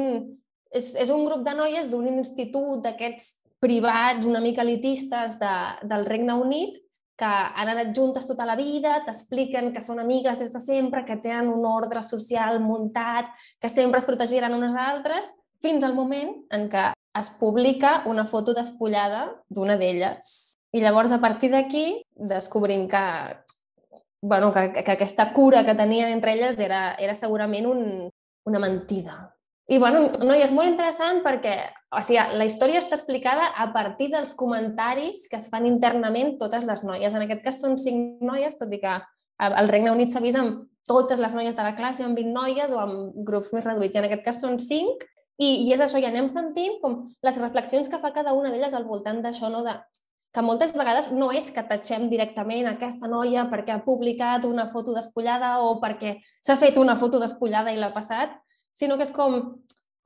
És, 0.69 0.91
és 1.01 1.09
un 1.09 1.23
grup 1.25 1.47
de 1.47 1.55
noies 1.57 1.87
d'un 1.89 2.11
institut 2.11 2.83
d'aquests 2.85 3.31
privats 3.63 4.27
una 4.29 4.43
mica 4.45 4.61
elitistes 4.61 5.39
de, 5.41 5.55
del 5.89 6.05
Regne 6.05 6.35
Unit 6.37 6.77
que 7.19 7.27
han 7.27 7.71
anat 7.73 7.95
juntes 7.97 8.29
tota 8.29 8.45
la 8.47 8.55
vida, 8.55 9.01
t'expliquen 9.07 9.73
que 9.75 9.83
són 9.83 9.99
amigues 9.99 10.39
des 10.39 10.53
de 10.55 10.61
sempre, 10.63 11.03
que 11.09 11.17
tenen 11.19 11.49
un 11.51 11.65
ordre 11.67 12.03
social 12.07 12.61
muntat, 12.63 13.33
que 13.59 13.71
sempre 13.73 13.99
es 13.99 14.07
protegiran 14.07 14.55
unes 14.55 14.77
altres, 14.79 15.33
fins 15.63 15.85
al 15.85 15.95
moment 15.95 16.35
en 16.55 16.69
què 16.73 16.91
es 17.19 17.31
publica 17.41 18.03
una 18.07 18.27
foto 18.27 18.55
despullada 18.55 19.27
d'una 19.49 19.79
d'elles. 19.81 20.55
I 20.77 20.83
llavors, 20.85 21.13
a 21.13 21.21
partir 21.21 21.51
d'aquí, 21.51 22.03
descobrim 22.15 22.87
que, 22.89 23.05
bueno, 24.23 24.53
que, 24.53 24.71
que 24.85 24.93
aquesta 24.93 25.33
cura 25.33 25.65
que 25.65 25.75
tenien 25.75 26.13
entre 26.13 26.37
elles 26.37 26.61
era, 26.61 26.95
era 26.95 27.17
segurament 27.17 27.67
un, 27.67 27.83
una 28.47 28.59
mentida. 28.59 29.35
I 29.69 29.77
bueno, 29.77 30.07
no, 30.25 30.33
i 30.33 30.41
és 30.41 30.53
molt 30.55 30.71
interessant 30.71 31.21
perquè 31.25 31.59
o 31.93 32.01
sigui, 32.05 32.21
la 32.37 32.45
història 32.49 32.81
està 32.81 32.97
explicada 32.97 33.51
a 33.57 33.71
partir 33.73 34.11
dels 34.13 34.35
comentaris 34.37 35.27
que 35.29 35.39
es 35.41 35.49
fan 35.53 35.67
internament 35.69 36.37
totes 36.41 36.67
les 36.69 36.85
noies. 36.85 37.15
En 37.15 37.25
aquest 37.25 37.45
cas 37.45 37.61
són 37.65 37.79
cinc 37.81 38.21
noies, 38.25 38.59
tot 38.61 38.73
i 38.73 38.81
que 38.83 38.97
al 39.39 39.71
Regne 39.71 39.93
Unit 39.95 40.13
s'ha 40.13 40.25
vist 40.25 40.41
amb 40.41 40.67
totes 40.89 41.21
les 41.21 41.37
noies 41.37 41.57
de 41.57 41.65
la 41.65 41.75
classe, 41.77 42.05
amb 42.05 42.17
20 42.17 42.33
noies 42.33 42.73
o 42.73 42.81
amb 42.81 43.17
grups 43.25 43.53
més 43.57 43.65
reduïts. 43.69 43.97
I 43.97 44.03
en 44.03 44.09
aquest 44.09 44.25
cas 44.25 44.41
són 44.45 44.59
cinc 44.61 45.05
i, 45.39 45.49
I 45.69 45.73
és 45.75 45.81
això, 45.81 46.01
i 46.03 46.07
anem 46.09 46.29
sentint 46.31 46.81
com 46.83 47.01
les 47.23 47.39
reflexions 47.41 47.89
que 47.89 48.01
fa 48.03 48.11
cada 48.15 48.35
una 48.35 48.51
d'elles 48.51 48.75
al 48.75 48.87
voltant 48.89 49.23
d'això, 49.23 49.51
no? 49.53 49.63
de, 49.67 49.77
que 50.35 50.45
moltes 50.45 50.75
vegades 50.77 51.11
no 51.15 51.31
és 51.33 51.49
que 51.55 51.65
tatxem 51.65 52.09
directament 52.11 52.69
aquesta 52.69 53.09
noia 53.11 53.47
perquè 53.51 53.77
ha 53.77 53.85
publicat 53.85 54.45
una 54.49 54.69
foto 54.73 54.95
despullada 54.97 55.57
o 55.65 55.79
perquè 55.83 56.19
s'ha 56.45 56.59
fet 56.61 56.79
una 56.79 56.99
foto 57.01 57.21
despullada 57.23 57.73
i 57.73 57.79
l'ha 57.81 57.95
passat, 57.95 58.35
sinó 58.75 58.99
que 58.99 59.07
és 59.07 59.15
com, 59.15 59.39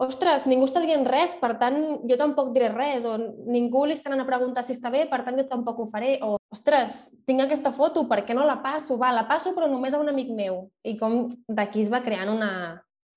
ostres, 0.02 0.46
ningú 0.50 0.66
està 0.68 0.82
dient 0.84 1.04
res, 1.08 1.34
per 1.40 1.54
tant, 1.60 1.78
jo 2.08 2.18
tampoc 2.20 2.52
diré 2.54 2.70
res, 2.72 3.04
o 3.08 3.16
ningú 3.18 3.84
li 3.86 3.96
està 3.96 4.10
anant 4.10 4.24
a 4.24 4.28
preguntar 4.28 4.64
si 4.66 4.76
està 4.76 4.92
bé, 4.94 5.04
per 5.10 5.22
tant, 5.26 5.36
jo 5.38 5.46
tampoc 5.50 5.82
ho 5.82 5.88
faré, 5.90 6.16
o, 6.24 6.36
ostres, 6.54 7.02
tinc 7.28 7.44
aquesta 7.44 7.74
foto, 7.74 8.06
per 8.10 8.22
què 8.26 8.36
no 8.36 8.46
la 8.48 8.60
passo? 8.64 8.96
Va, 9.00 9.12
la 9.14 9.26
passo, 9.28 9.54
però 9.56 9.68
només 9.70 9.94
a 9.94 10.00
un 10.02 10.10
amic 10.12 10.32
meu. 10.36 10.66
I 10.86 10.96
com 11.00 11.26
d'aquí 11.48 11.84
es 11.84 11.92
va 11.92 12.02
creant 12.04 12.32
una, 12.32 12.52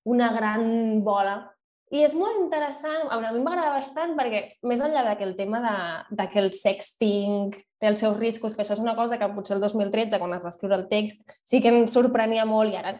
una 0.09 0.31
gran 0.35 0.65
bola 1.05 1.39
i 1.93 2.01
és 2.01 2.15
molt 2.17 2.39
interessant, 2.41 3.05
a 3.13 3.19
mi 3.21 3.41
m'agrada 3.43 3.75
bastant 3.75 4.15
perquè 4.17 4.45
més 4.65 4.81
enllà 4.81 5.03
de 5.05 5.15
que 5.19 5.27
el 5.27 5.35
tema 5.37 5.61
de, 5.61 5.75
de 6.17 6.25
que 6.31 6.39
el 6.41 6.49
sexting 6.55 7.51
té 7.53 7.91
els 7.91 8.01
seus 8.01 8.17
riscos, 8.17 8.55
que 8.55 8.63
això 8.65 8.73
és 8.73 8.81
una 8.81 8.95
cosa 8.97 9.19
que 9.21 9.29
potser 9.35 9.57
el 9.57 9.61
2013, 9.61 10.17
quan 10.21 10.33
es 10.33 10.45
va 10.45 10.53
escriure 10.53 10.79
el 10.79 10.87
text, 10.89 11.21
sí 11.45 11.61
que 11.61 11.73
ens 11.73 11.93
sorprenia 11.93 12.47
molt 12.49 12.73
i 12.73 12.79
ara 12.81 12.95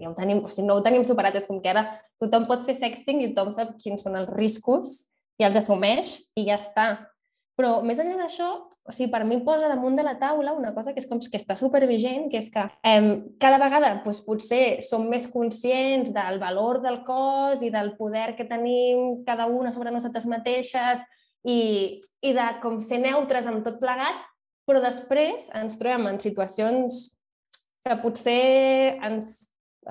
ja 0.00 0.10
ho 0.10 0.14
tenim, 0.14 0.42
o 0.42 0.50
sigui, 0.50 0.68
no 0.68 0.78
ho 0.78 0.84
tenim 0.84 1.04
superat, 1.06 1.36
és 1.38 1.46
com 1.48 1.60
que 1.62 1.70
ara 1.70 1.84
tothom 2.22 2.46
pot 2.50 2.62
fer 2.66 2.74
sexting 2.78 3.22
i 3.22 3.32
tothom 3.32 3.54
sap 3.54 3.74
quins 3.82 4.02
són 4.06 4.18
els 4.18 4.30
riscos 4.34 4.94
i 5.40 5.46
els 5.46 5.58
assumeix 5.58 6.16
i 6.38 6.46
ja 6.48 6.58
està. 6.60 6.88
Però 7.54 7.76
més 7.86 8.00
enllà 8.02 8.16
d'això, 8.18 8.48
o 8.66 8.92
sigui, 8.92 9.12
per 9.12 9.20
mi 9.22 9.36
posa 9.46 9.68
damunt 9.70 9.94
de 9.94 10.02
la 10.02 10.16
taula 10.18 10.56
una 10.58 10.72
cosa 10.74 10.90
que 10.90 10.98
és 10.98 11.06
com 11.06 11.20
que 11.22 11.38
està 11.38 11.54
supervigent, 11.54 12.26
que 12.30 12.40
és 12.42 12.48
que 12.50 12.64
eh, 12.82 13.14
cada 13.38 13.60
vegada 13.62 13.92
doncs, 14.02 14.24
potser 14.26 14.80
som 14.82 15.06
més 15.06 15.28
conscients 15.30 16.10
del 16.16 16.40
valor 16.42 16.80
del 16.82 17.04
cos 17.06 17.62
i 17.62 17.70
del 17.70 17.92
poder 17.94 18.32
que 18.34 18.48
tenim 18.50 19.22
cada 19.28 19.46
una 19.46 19.70
sobre 19.70 19.94
nosaltres 19.94 20.26
mateixes 20.26 21.04
i, 21.46 22.00
i 22.26 22.32
de 22.34 22.48
com 22.62 22.80
ser 22.82 22.98
neutres 23.04 23.46
amb 23.46 23.62
tot 23.62 23.78
plegat, 23.78 24.18
però 24.66 24.82
després 24.82 25.46
ens 25.54 25.78
trobem 25.78 26.08
en 26.10 26.18
situacions 26.18 27.04
que 27.84 27.98
potser 28.02 28.96
ens, 29.04 29.36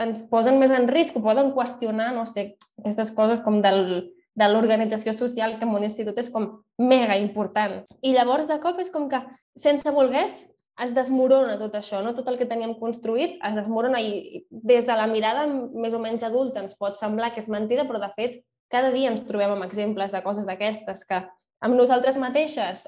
ens 0.04 0.26
posen 0.28 0.60
més 0.60 0.74
en 0.76 0.90
risc 0.92 1.16
o 1.16 1.24
poden 1.24 1.54
qüestionar, 1.56 2.12
no 2.12 2.26
sé, 2.28 2.58
aquestes 2.82 3.14
coses 3.16 3.44
com 3.46 3.62
del, 3.64 4.10
de 4.36 4.50
l'organització 4.50 5.14
social 5.14 5.58
que 5.60 5.68
en 5.68 5.76
un 5.76 5.86
institut 5.86 6.18
és 6.20 6.32
com 6.34 6.50
mega 6.82 7.18
important. 7.22 7.82
I 8.02 8.14
llavors, 8.16 8.50
de 8.50 8.60
cop, 8.64 8.80
és 8.82 8.90
com 8.94 9.08
que, 9.10 9.22
sense 9.60 9.94
volgués, 9.94 10.38
es 10.82 10.94
desmorona 10.98 11.60
tot 11.60 11.76
això, 11.78 12.02
no? 12.02 12.16
tot 12.18 12.28
el 12.32 12.40
que 12.40 12.50
teníem 12.50 12.74
construït 12.80 13.38
es 13.46 13.58
desmorona 13.60 14.00
i 14.02 14.42
des 14.50 14.88
de 14.88 14.96
la 14.98 15.06
mirada 15.06 15.46
més 15.46 15.94
o 15.94 16.00
menys 16.02 16.26
adulta 16.26 16.64
ens 16.64 16.74
pot 16.80 16.98
semblar 16.98 17.30
que 17.34 17.44
és 17.44 17.50
mentida, 17.52 17.86
però 17.86 18.02
de 18.02 18.10
fet 18.16 18.40
cada 18.74 18.90
dia 18.90 19.12
ens 19.12 19.22
trobem 19.28 19.54
amb 19.54 19.68
exemples 19.68 20.16
de 20.16 20.24
coses 20.26 20.48
d'aquestes 20.50 21.06
que 21.06 21.22
amb 21.64 21.78
nosaltres 21.78 22.18
mateixes 22.18 22.88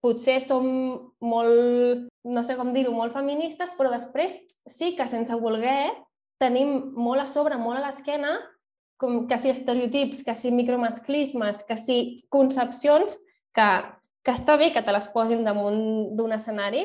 potser 0.00 0.38
som 0.40 0.64
molt, 1.20 2.08
no 2.24 2.44
sé 2.44 2.56
com 2.56 2.72
dir-ho, 2.72 2.94
molt 2.96 3.12
feministes, 3.12 3.74
però 3.76 3.92
després 3.92 4.38
sí 4.64 4.94
que 4.96 5.04
sense 5.10 5.36
voler 5.36 5.92
tenim 6.40 6.94
molt 6.96 7.26
a 7.26 7.28
sobre, 7.28 7.60
molt 7.60 7.82
a 7.82 7.84
l'esquena, 7.84 8.38
com 9.00 9.24
que 9.28 9.38
si 9.40 9.48
estereotips, 9.48 10.22
que 10.26 10.34
si 10.36 10.52
micromasclismes, 10.52 11.64
que 11.64 11.76
si 11.80 11.98
concepcions 12.28 13.16
que, 13.56 13.68
que 14.24 14.34
està 14.34 14.58
bé 14.60 14.70
que 14.74 14.82
te 14.84 14.92
les 14.92 15.08
posin 15.14 15.46
damunt 15.46 16.10
d'un 16.18 16.36
escenari 16.36 16.84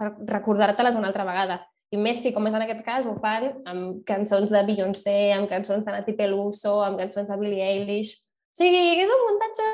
per 0.00 0.10
recordar-te-les 0.32 0.98
una 0.98 1.12
altra 1.12 1.26
vegada. 1.28 1.60
I 1.92 2.00
més 2.00 2.22
si, 2.24 2.32
com 2.32 2.46
és 2.48 2.54
en 2.56 2.64
aquest 2.64 2.80
cas, 2.86 3.06
ho 3.06 3.12
fan 3.20 3.50
amb 3.68 4.00
cançons 4.08 4.50
de 4.50 4.62
Beyoncé, 4.66 5.34
amb 5.36 5.50
cançons 5.50 5.84
de 5.84 5.92
Nati 5.94 6.16
Peluso, 6.18 6.78
amb 6.82 6.98
cançons 6.98 7.30
de 7.30 7.36
Billie 7.38 7.66
Eilish. 7.68 8.16
O 8.52 8.58
sigui, 8.58 8.80
és 9.00 9.12
un 9.12 9.22
muntatge 9.28 9.68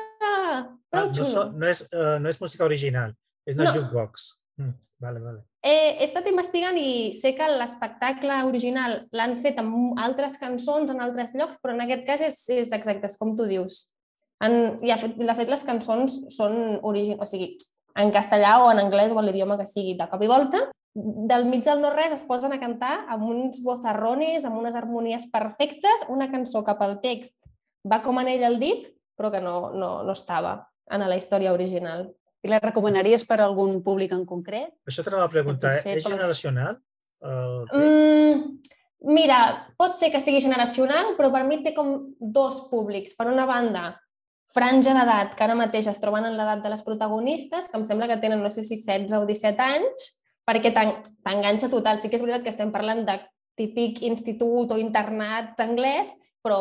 prou 0.90 1.08
ah, 1.08 1.12
no, 1.14 1.44
no, 1.54 1.70
és, 1.70 1.84
uh, 1.88 2.16
no 2.22 2.30
és 2.30 2.40
música 2.42 2.66
original, 2.66 3.14
és 3.46 3.56
una 3.56 3.70
no. 3.70 3.74
jukebox. 3.76 4.32
Mm, 4.58 4.74
vale, 5.02 5.22
vale. 5.22 5.40
He, 5.68 5.76
he 5.98 6.06
estat 6.06 6.28
investigant 6.30 6.78
i 6.80 7.12
sé 7.12 7.34
que 7.36 7.46
l'espectacle 7.58 8.40
original 8.48 9.02
l'han 9.12 9.34
fet 9.40 9.58
amb 9.60 9.98
altres 10.00 10.38
cançons 10.40 10.92
en 10.94 11.02
altres 11.04 11.34
llocs, 11.36 11.58
però 11.60 11.74
en 11.76 11.84
aquest 11.84 12.06
cas 12.06 12.24
és, 12.24 12.38
és 12.54 12.72
exacte, 12.72 13.10
és 13.10 13.18
com 13.20 13.34
tu 13.36 13.48
dius. 13.50 13.82
En, 14.44 14.78
i 14.86 14.92
de 14.92 14.96
fet, 15.02 15.18
de 15.18 15.36
fet, 15.36 15.50
les 15.50 15.66
cançons 15.66 16.14
són 16.32 16.78
origin... 16.86 17.18
o 17.20 17.26
sigui, 17.28 17.52
en 17.98 18.14
castellà 18.14 18.60
o 18.62 18.70
en 18.70 18.80
anglès 18.80 19.12
o 19.12 19.18
en 19.18 19.26
l'idioma 19.26 19.58
que 19.58 19.66
sigui 19.66 19.96
de 19.98 20.06
cop 20.08 20.22
i 20.22 20.30
volta, 20.30 20.62
del 20.94 21.44
mig 21.46 21.64
del 21.66 21.82
no-res 21.82 22.14
es 22.16 22.24
posen 22.26 22.54
a 22.54 22.60
cantar 22.62 23.04
amb 23.12 23.26
uns 23.28 23.60
bozarrones, 23.66 24.46
amb 24.46 24.58
unes 24.58 24.78
harmonies 24.78 25.28
perfectes, 25.30 26.06
una 26.08 26.30
cançó 26.32 26.64
cap 26.66 26.80
al 26.82 26.98
text 27.02 27.48
va 27.88 28.00
com 28.02 28.18
en 28.18 28.30
ell 28.30 28.46
el 28.48 28.58
dit, 28.62 28.88
però 29.18 29.30
que 29.34 29.42
no, 29.42 29.70
no, 29.74 29.90
no 30.06 30.14
estava 30.14 30.56
en 30.90 31.04
la 31.04 31.18
història 31.18 31.52
original. 31.52 32.08
I 32.46 32.50
la 32.52 32.60
recomanaries 32.62 33.24
per 33.26 33.40
a 33.40 33.46
algun 33.48 33.80
públic 33.82 34.12
en 34.14 34.24
concret? 34.26 34.70
Això 34.86 35.02
t'anava 35.06 35.26
a 35.26 35.32
preguntar, 35.32 35.72
és 35.74 35.86
pels... 35.86 36.06
generacional? 36.06 36.78
Mm, 37.24 38.60
mira, 39.10 39.38
pot 39.80 39.96
ser 39.98 40.12
que 40.14 40.20
sigui 40.22 40.42
generacional, 40.44 41.16
però 41.18 41.32
per 41.34 41.42
mi 41.48 41.62
té 41.64 41.74
com 41.74 41.96
dos 42.18 42.64
públics. 42.70 43.16
Per 43.18 43.26
una 43.30 43.46
banda, 43.48 43.90
franja 44.54 44.94
d'edat, 44.96 45.34
que 45.36 45.44
ara 45.44 45.58
mateix 45.58 45.90
es 45.90 45.98
troben 46.02 46.28
en 46.28 46.38
l'edat 46.38 46.62
de 46.62 46.70
les 46.72 46.84
protagonistes, 46.86 47.68
que 47.68 47.80
em 47.80 47.84
sembla 47.88 48.08
que 48.08 48.20
tenen, 48.22 48.42
no 48.42 48.52
sé 48.54 48.62
si 48.62 48.78
16 48.78 49.18
o 49.18 49.26
17 49.28 49.66
anys, 49.66 50.06
perquè 50.48 50.72
t'enganxa 50.72 51.68
total. 51.72 52.00
Sí 52.00 52.08
que 52.08 52.16
és 52.16 52.24
veritat 52.24 52.46
que 52.46 52.54
estem 52.54 52.72
parlant 52.72 53.04
de 53.08 53.18
típic 53.58 54.00
institut 54.06 54.70
o 54.72 54.78
internat 54.78 55.58
anglès, 55.60 56.14
però, 56.44 56.60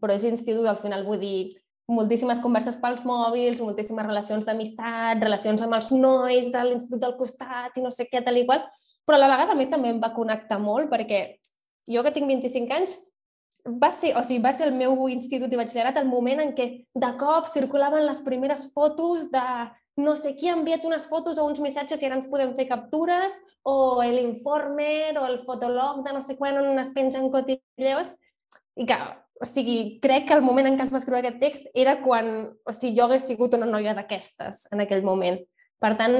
però 0.00 0.14
és 0.14 0.26
institut 0.28 0.68
al 0.68 0.78
final, 0.78 1.06
vull 1.06 1.22
dir, 1.22 1.48
moltíssimes 1.90 2.40
converses 2.40 2.78
pels 2.80 3.02
mòbils, 3.04 3.60
moltíssimes 3.60 4.06
relacions 4.06 4.46
d'amistat, 4.48 5.20
relacions 5.20 5.62
amb 5.62 5.76
els 5.76 5.90
nois 5.92 6.50
de 6.52 6.62
l'institut 6.64 7.02
del 7.02 7.16
costat 7.18 7.76
i 7.76 7.84
no 7.84 7.92
sé 7.92 8.08
què, 8.08 8.22
tal 8.24 8.38
i 8.40 8.46
qual, 8.48 8.64
però 9.04 9.18
a 9.18 9.24
la 9.24 9.32
vegada 9.32 9.52
a 9.52 9.58
mi 9.58 9.66
també 9.68 9.90
em 9.92 10.00
va 10.00 10.14
connectar 10.16 10.58
molt 10.62 10.88
perquè 10.92 11.24
jo 11.90 12.02
que 12.02 12.14
tinc 12.14 12.30
25 12.30 12.72
anys 12.72 12.96
va 13.64 13.90
ser, 13.92 14.12
o 14.16 14.22
sigui, 14.24 14.42
va 14.44 14.52
ser 14.52 14.68
el 14.68 14.76
meu 14.76 15.08
institut 15.12 15.52
i 15.52 15.60
batxillerat 15.60 15.96
el 16.00 16.08
moment 16.08 16.40
en 16.40 16.52
què 16.56 16.66
de 16.92 17.10
cop 17.20 17.48
circulaven 17.48 18.04
les 18.04 18.20
primeres 18.24 18.68
fotos 18.74 19.30
de 19.32 19.44
no 19.96 20.16
sé 20.18 20.34
qui 20.36 20.48
ha 20.50 20.56
enviat 20.58 20.84
unes 20.84 21.06
fotos 21.06 21.38
o 21.38 21.46
uns 21.46 21.60
missatges 21.62 22.02
i 22.02 22.08
ara 22.08 22.18
ens 22.18 22.28
podem 22.28 22.52
fer 22.56 22.66
captures, 22.68 23.36
o 23.64 24.02
l'informer 24.02 25.14
o 25.20 25.26
el 25.28 25.38
fotolog 25.40 26.02
de 26.04 26.12
no 26.12 26.20
sé 26.20 26.36
quan 26.36 26.58
on 26.60 26.80
es 26.82 26.90
pengen 26.96 27.30
cotilleos, 27.32 28.16
i 28.76 28.88
que 28.90 28.98
o 29.44 29.46
sigui, 29.48 29.98
crec 30.00 30.30
que 30.30 30.36
el 30.38 30.44
moment 30.44 30.70
en 30.70 30.78
què 30.78 30.86
es 30.86 30.92
va 30.92 31.00
escriure 31.02 31.20
aquest 31.20 31.40
text 31.42 31.66
era 31.76 31.98
quan, 32.00 32.30
o 32.64 32.72
sigui, 32.72 32.96
jo 32.96 33.04
hagués 33.04 33.26
sigut 33.28 33.56
una 33.58 33.68
noia 33.68 33.92
d'aquestes 33.96 34.70
en 34.72 34.80
aquell 34.80 35.04
moment. 35.04 35.36
Per 35.84 35.92
tant, 36.00 36.16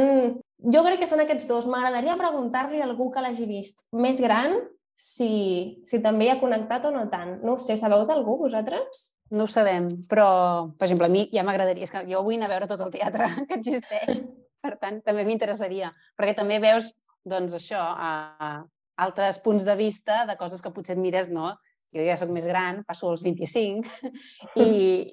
jo 0.74 0.82
crec 0.84 1.00
que 1.00 1.08
són 1.08 1.22
aquests 1.24 1.48
dos. 1.48 1.68
M'agradaria 1.72 2.18
preguntar-li 2.20 2.82
a 2.82 2.88
algú 2.88 3.08
que 3.14 3.22
l'hagi 3.24 3.48
vist 3.48 3.86
més 3.96 4.20
gran 4.20 4.58
si, 4.94 5.80
si 5.88 6.02
també 6.04 6.28
hi 6.28 6.34
ha 6.34 6.40
connectat 6.42 6.84
o 6.90 6.92
no 6.92 7.06
tant. 7.12 7.38
No 7.46 7.56
ho 7.56 7.62
sé, 7.62 7.78
sabeu 7.80 8.04
d'algú, 8.08 8.36
vosaltres? 8.44 9.06
No 9.32 9.48
ho 9.48 9.50
sabem, 9.50 9.88
però, 10.10 10.28
per 10.76 10.90
exemple, 10.90 11.08
a 11.08 11.14
mi 11.14 11.24
ja 11.32 11.46
m'agradaria, 11.46 11.88
és 11.88 11.94
que 11.94 12.04
jo 12.10 12.20
vull 12.26 12.36
anar 12.36 12.50
a 12.50 12.54
veure 12.54 12.70
tot 12.70 12.84
el 12.84 12.92
teatre 12.92 13.30
que 13.48 13.56
existeix, 13.56 14.20
per 14.60 14.76
tant, 14.82 15.00
també 15.06 15.24
m'interessaria, 15.24 15.90
perquè 16.18 16.36
també 16.36 16.60
veus, 16.62 16.92
doncs, 17.24 17.56
això, 17.56 17.80
a, 17.80 18.12
altres 19.00 19.40
punts 19.42 19.64
de 19.66 19.74
vista 19.80 20.22
de 20.28 20.36
coses 20.38 20.62
que 20.62 20.70
potser 20.76 20.98
et 20.98 21.02
mires, 21.02 21.32
no? 21.32 21.54
Jo 21.94 22.04
ja 22.04 22.16
sóc 22.18 22.32
més 22.34 22.48
gran, 22.50 22.82
passo 22.88 23.10
als 23.10 23.22
25, 23.24 24.10
i, 24.64 24.68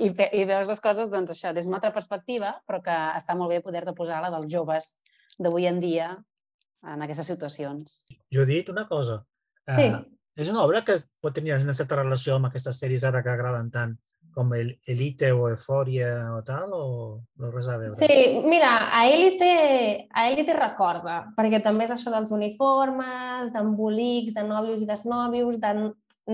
i, 0.08 0.10
i 0.10 0.46
veus 0.50 0.72
les 0.72 0.82
coses, 0.84 1.12
doncs, 1.13 1.36
això, 1.36 1.54
des 1.54 1.67
d'una 1.67 1.80
altra 1.82 1.94
perspectiva, 1.96 2.56
però 2.67 2.82
que 2.86 2.98
està 3.20 3.38
molt 3.38 3.54
bé 3.54 3.62
poder-te 3.65 3.96
posar 3.98 4.22
la 4.24 4.32
dels 4.34 4.50
joves 4.52 4.96
d'avui 5.38 5.67
en 5.70 5.80
dia 5.84 6.12
en 6.82 7.06
aquestes 7.06 7.30
situacions. 7.30 8.02
Judit, 8.34 8.70
una 8.74 8.88
cosa. 8.89 9.22
Sí. 9.70 9.88
Uh, 9.91 10.02
és 10.41 10.50
una 10.50 10.63
obra 10.63 10.82
que 10.86 11.02
pot 11.22 11.36
tenir 11.36 11.54
una 11.60 11.76
certa 11.78 12.00
relació 12.00 12.38
amb 12.38 12.50
aquestes 12.50 12.80
sèries 12.82 13.06
ara 13.06 13.22
que 13.22 13.30
agraden 13.30 13.70
tant, 13.74 13.98
com 14.32 14.54
el 14.56 14.72
Elite 14.88 15.32
o 15.36 15.50
Eufòria 15.50 16.32
o 16.38 16.39
tal, 16.48 16.72
o 16.74 16.86
no 17.38 17.50
res 17.52 17.67
a 17.67 17.78
veure? 17.82 17.96
Sí, 17.96 18.39
mira, 18.48 18.72
a 18.96 19.04
Elite, 19.12 20.08
a 20.08 20.30
Elite 20.32 20.56
recorda, 20.58 21.17
perquè 21.36 21.60
també 21.63 21.86
és 21.86 21.94
això 21.94 22.13
dels 22.13 22.32
uniformes, 22.36 23.52
d'embolics, 23.54 24.34
de 24.38 24.46
nòvios 24.48 24.82
i 24.82 24.88
desnòvios, 24.89 25.60
de 25.62 25.74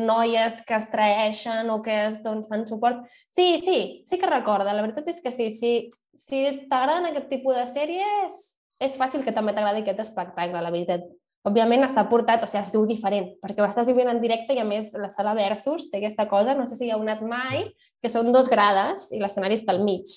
noies 0.05 0.61
que 0.67 0.75
es 0.77 0.89
traeixen 0.91 1.69
o 1.73 1.81
que 1.81 2.05
es 2.05 2.21
doncs, 2.23 2.49
fan 2.51 2.67
suport. 2.69 3.05
Sí, 3.27 3.57
sí, 3.63 4.03
sí 4.05 4.19
que 4.19 4.29
recorda. 4.29 4.73
La 4.73 4.85
veritat 4.85 5.07
és 5.09 5.21
que 5.23 5.33
sí. 5.33 5.49
sí 5.49 5.89
si 6.17 6.65
t'agraden 6.69 7.11
aquest 7.11 7.29
tipus 7.29 7.55
de 7.55 7.67
sèries, 7.69 8.37
és 8.81 8.97
fàcil 8.97 9.23
que 9.25 9.33
també 9.33 9.53
t'agradi 9.53 9.83
aquest 9.83 10.01
espectacle, 10.01 10.61
la 10.61 10.73
veritat. 10.73 11.05
Òbviament 11.47 11.85
està 11.85 12.03
portat, 12.09 12.41
o 12.43 12.49
sigui, 12.49 12.63
es 12.65 12.71
viu 12.73 12.87
diferent, 12.89 13.29
perquè 13.43 13.61
ho 13.61 13.67
estàs 13.67 13.87
vivint 13.87 14.09
en 14.11 14.19
directe 14.19 14.55
i 14.57 14.59
a 14.59 14.65
més 14.67 14.89
la 14.99 15.11
sala 15.13 15.35
Versus 15.37 15.87
té 15.91 16.01
aquesta 16.01 16.25
cosa, 16.27 16.57
no 16.57 16.65
sé 16.67 16.75
si 16.75 16.87
hi 16.87 16.91
ha 16.91 16.97
anat 16.99 17.21
mai, 17.23 17.69
que 18.01 18.11
són 18.11 18.33
dos 18.35 18.49
grades 18.51 19.11
i 19.15 19.21
l'escenari 19.21 19.55
està 19.55 19.71
al 19.75 19.83
mig. 19.85 20.11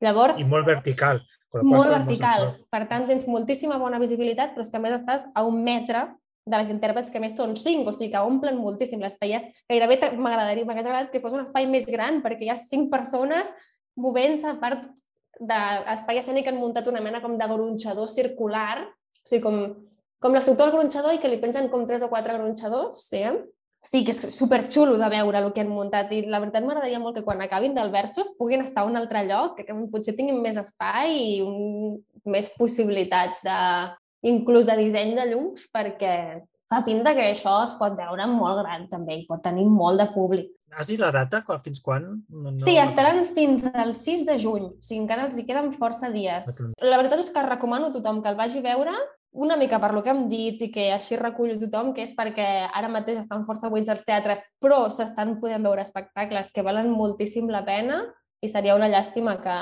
Llavors... 0.00 0.40
I 0.40 0.48
molt 0.48 0.64
vertical. 0.70 1.20
Molt 1.66 1.90
vertical. 1.90 2.46
Per 2.72 2.84
tant, 2.88 3.04
tens 3.10 3.26
moltíssima 3.28 3.76
bona 3.82 3.98
visibilitat, 4.00 4.54
però 4.54 4.64
és 4.64 4.70
que 4.72 4.78
a 4.78 4.84
més 4.86 4.96
estàs 4.96 5.26
a 5.34 5.44
un 5.44 5.60
metre 5.66 6.06
de 6.50 6.60
les 6.60 6.72
intèrprets 6.72 7.12
que 7.12 7.22
més 7.22 7.36
són 7.38 7.54
cinc, 7.56 7.86
o 7.86 7.94
sigui 7.94 8.10
que 8.12 8.22
omplen 8.26 8.58
moltíssim 8.58 9.02
l'espai. 9.02 9.36
Gairebé 9.70 10.00
m'agradaria, 10.18 10.66
m'hagués 10.66 10.88
agradat 10.88 11.12
que 11.12 11.22
fos 11.22 11.36
un 11.36 11.44
espai 11.44 11.68
més 11.70 11.86
gran, 11.88 12.20
perquè 12.24 12.48
hi 12.48 12.52
ha 12.52 12.58
cinc 12.60 12.90
persones 12.92 13.52
movent-se 14.00 14.48
a 14.50 14.58
part 14.60 14.88
d'espai 15.40 16.20
escènic 16.20 16.50
han 16.50 16.58
muntat 16.60 16.88
una 16.90 17.00
mena 17.00 17.22
com 17.22 17.38
de 17.38 17.46
gronxador 17.48 18.10
circular, 18.12 18.82
o 18.84 19.28
sigui, 19.28 19.44
com 19.44 19.62
com 20.20 20.36
l'estructura 20.36 20.68
del 20.68 20.76
gronxador 20.76 21.16
i 21.16 21.18
que 21.20 21.30
li 21.32 21.40
pengen 21.40 21.70
com 21.72 21.86
tres 21.88 22.04
o 22.04 22.10
quatre 22.12 22.36
gronxadors, 22.36 23.08
sí? 23.08 23.24
Sí, 23.80 24.02
que 24.04 24.12
és 24.12 24.20
superxulo 24.36 24.98
de 25.00 25.08
veure 25.08 25.40
el 25.40 25.54
que 25.56 25.62
han 25.64 25.70
muntat 25.72 26.10
i 26.12 26.20
la 26.28 26.42
veritat 26.42 26.66
m'agradaria 26.66 27.00
molt 27.00 27.16
que 27.16 27.24
quan 27.24 27.40
acabin 27.40 27.72
del 27.72 27.88
Versus 27.94 28.34
puguin 28.36 28.60
estar 28.60 28.84
a 28.84 28.90
un 28.90 29.00
altre 29.00 29.22
lloc, 29.24 29.56
que 29.56 29.76
potser 29.88 30.12
tinguin 30.18 30.42
més 30.44 30.60
espai 30.60 31.16
i 31.16 31.38
un, 31.40 31.96
més 32.28 32.52
possibilitats 32.58 33.40
de, 33.46 33.56
inclús 34.26 34.68
de 34.68 34.76
disseny 34.78 35.14
de 35.16 35.26
llums, 35.30 35.66
perquè 35.72 36.14
fa 36.70 36.80
pinta 36.86 37.12
que 37.16 37.24
això 37.32 37.56
es 37.64 37.72
pot 37.78 37.96
veure 37.98 38.26
molt 38.30 38.60
gran 38.62 38.84
també 38.90 39.16
i 39.18 39.26
pot 39.26 39.42
tenir 39.42 39.66
molt 39.66 39.98
de 39.98 40.06
públic. 40.14 40.50
Has 40.70 40.90
dit 40.92 41.00
la 41.02 41.10
data? 41.10 41.42
Fins 41.64 41.80
quan? 41.82 42.04
No, 42.28 42.52
no... 42.52 42.58
Sí, 42.62 42.76
estaran 42.78 43.24
fins 43.26 43.64
al 43.72 43.96
6 43.98 44.22
de 44.28 44.36
juny, 44.38 44.68
o 44.70 44.84
sigui, 44.84 45.00
encara 45.02 45.26
els 45.26 45.40
hi 45.40 45.46
queden 45.48 45.72
força 45.74 46.12
dies. 46.14 46.52
La 46.78 47.00
veritat 47.00 47.24
és 47.24 47.32
que 47.34 47.42
recomano 47.46 47.90
a 47.90 47.96
tothom 47.96 48.22
que 48.22 48.30
el 48.30 48.38
vagi 48.38 48.62
a 48.62 48.68
veure 48.68 48.94
una 49.32 49.56
mica 49.56 49.78
per 49.78 49.92
lo 49.94 50.02
que 50.02 50.10
hem 50.10 50.24
dit 50.28 50.62
i 50.66 50.70
que 50.74 50.88
així 50.94 51.18
recullo 51.18 51.58
tothom, 51.58 51.92
que 51.94 52.02
és 52.02 52.14
perquè 52.18 52.46
ara 52.66 52.90
mateix 52.90 53.20
estan 53.20 53.44
força 53.46 53.70
buits 53.70 53.90
els 53.90 54.06
teatres, 54.06 54.42
però 54.62 54.84
s'estan 54.90 55.36
podent 55.42 55.66
veure 55.66 55.82
espectacles 55.86 56.50
que 56.54 56.64
valen 56.66 56.90
moltíssim 56.90 57.50
la 57.50 57.62
pena 57.66 58.02
i 58.42 58.50
seria 58.50 58.74
una 58.74 58.90
llàstima 58.90 59.36
que, 59.42 59.58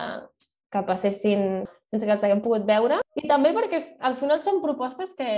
que 0.73 0.85
passessin 0.89 1.67
sense 1.89 2.05
que 2.05 2.15
els 2.15 2.25
haguem 2.25 2.43
pogut 2.45 2.67
veure. 2.69 3.01
I 3.19 3.27
també 3.29 3.55
perquè 3.57 3.81
al 4.05 4.17
final 4.21 4.43
són 4.45 4.61
propostes 4.65 5.15
que, 5.19 5.31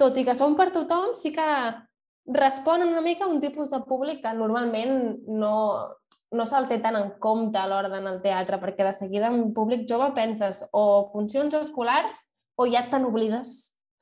tot 0.00 0.16
i 0.16 0.24
que 0.26 0.36
són 0.38 0.56
per 0.58 0.70
tothom, 0.74 1.12
sí 1.14 1.32
que 1.36 1.46
responen 2.26 2.90
una 2.90 3.04
mica 3.04 3.24
a 3.24 3.30
un 3.30 3.40
tipus 3.40 3.70
de 3.70 3.80
públic 3.86 4.22
que 4.24 4.32
normalment 4.34 5.20
no, 5.28 5.56
no 6.34 6.46
se'l 6.48 6.66
té 6.70 6.80
tant 6.82 6.98
en 6.98 7.12
compte 7.22 7.60
a 7.60 7.68
l'hora 7.70 7.90
d'anar 7.92 8.16
al 8.16 8.22
teatre, 8.24 8.58
perquè 8.62 8.86
de 8.88 8.94
seguida 8.96 9.30
en 9.30 9.52
públic 9.54 9.86
jove 9.88 10.10
penses 10.16 10.64
o 10.72 11.06
funcions 11.12 11.54
escolars 11.60 12.24
o 12.56 12.66
ja 12.72 12.86
te 12.90 12.98
n'oblides 12.98 13.52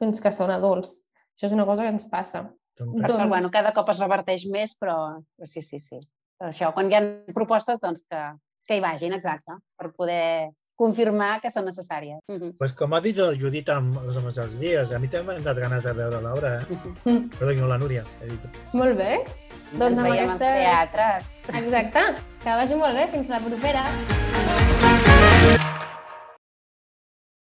fins 0.00 0.22
que 0.22 0.32
són 0.32 0.54
adults. 0.54 0.96
Això 1.34 1.50
és 1.50 1.56
una 1.56 1.66
cosa 1.68 1.84
que 1.84 1.92
ens 1.92 2.08
passa. 2.10 2.46
Doncs... 2.78 2.96
Però, 3.04 3.28
bueno, 3.30 3.50
cada 3.54 3.74
cop 3.74 3.90
es 3.92 4.00
reverteix 4.02 4.46
més, 4.50 4.74
però 4.78 4.96
sí, 5.44 5.62
sí, 5.62 5.78
sí. 5.82 6.00
Per 6.38 6.48
això, 6.50 6.72
quan 6.74 6.90
hi 6.90 6.96
ha 6.96 7.02
propostes, 7.34 7.78
doncs 7.82 8.06
que, 8.10 8.22
que 8.66 8.78
hi 8.78 8.82
vagin, 8.82 9.14
exacte, 9.14 9.58
per 9.78 9.92
poder 9.94 10.50
confirmar 10.76 11.40
que 11.40 11.50
són 11.50 11.64
necessàries. 11.68 12.18
Uh 12.28 12.36
-huh. 12.36 12.52
pues 12.58 12.72
com 12.72 12.92
ha 12.94 13.00
dit 13.00 13.18
el 13.18 13.38
Judit 13.40 13.68
amb 13.68 13.98
els 14.06 14.16
homes 14.16 14.34
dels 14.34 14.58
dies, 14.58 14.92
a 14.92 14.98
mi 14.98 15.08
també 15.08 15.32
m'han 15.32 15.42
dat 15.44 15.58
ganes 15.58 15.84
de 15.84 15.92
veure 15.92 16.20
l'obra, 16.20 16.60
eh? 16.60 16.64
Perdó, 17.38 17.52
no 17.60 17.66
la 17.66 17.78
Núria. 17.78 18.04
He 18.20 18.26
dit. 18.26 18.40
Molt 18.72 18.96
bé. 18.96 19.24
Doncs, 19.72 19.78
doncs 19.78 19.98
amb 19.98 20.08
aquestes... 20.08 20.38
teatres. 20.38 21.42
Exacte. 21.64 22.00
Que 22.42 22.50
vagi 22.50 22.74
molt 22.74 22.94
bé. 22.94 23.08
Fins 23.12 23.28
la 23.28 23.40
propera. 23.40 25.13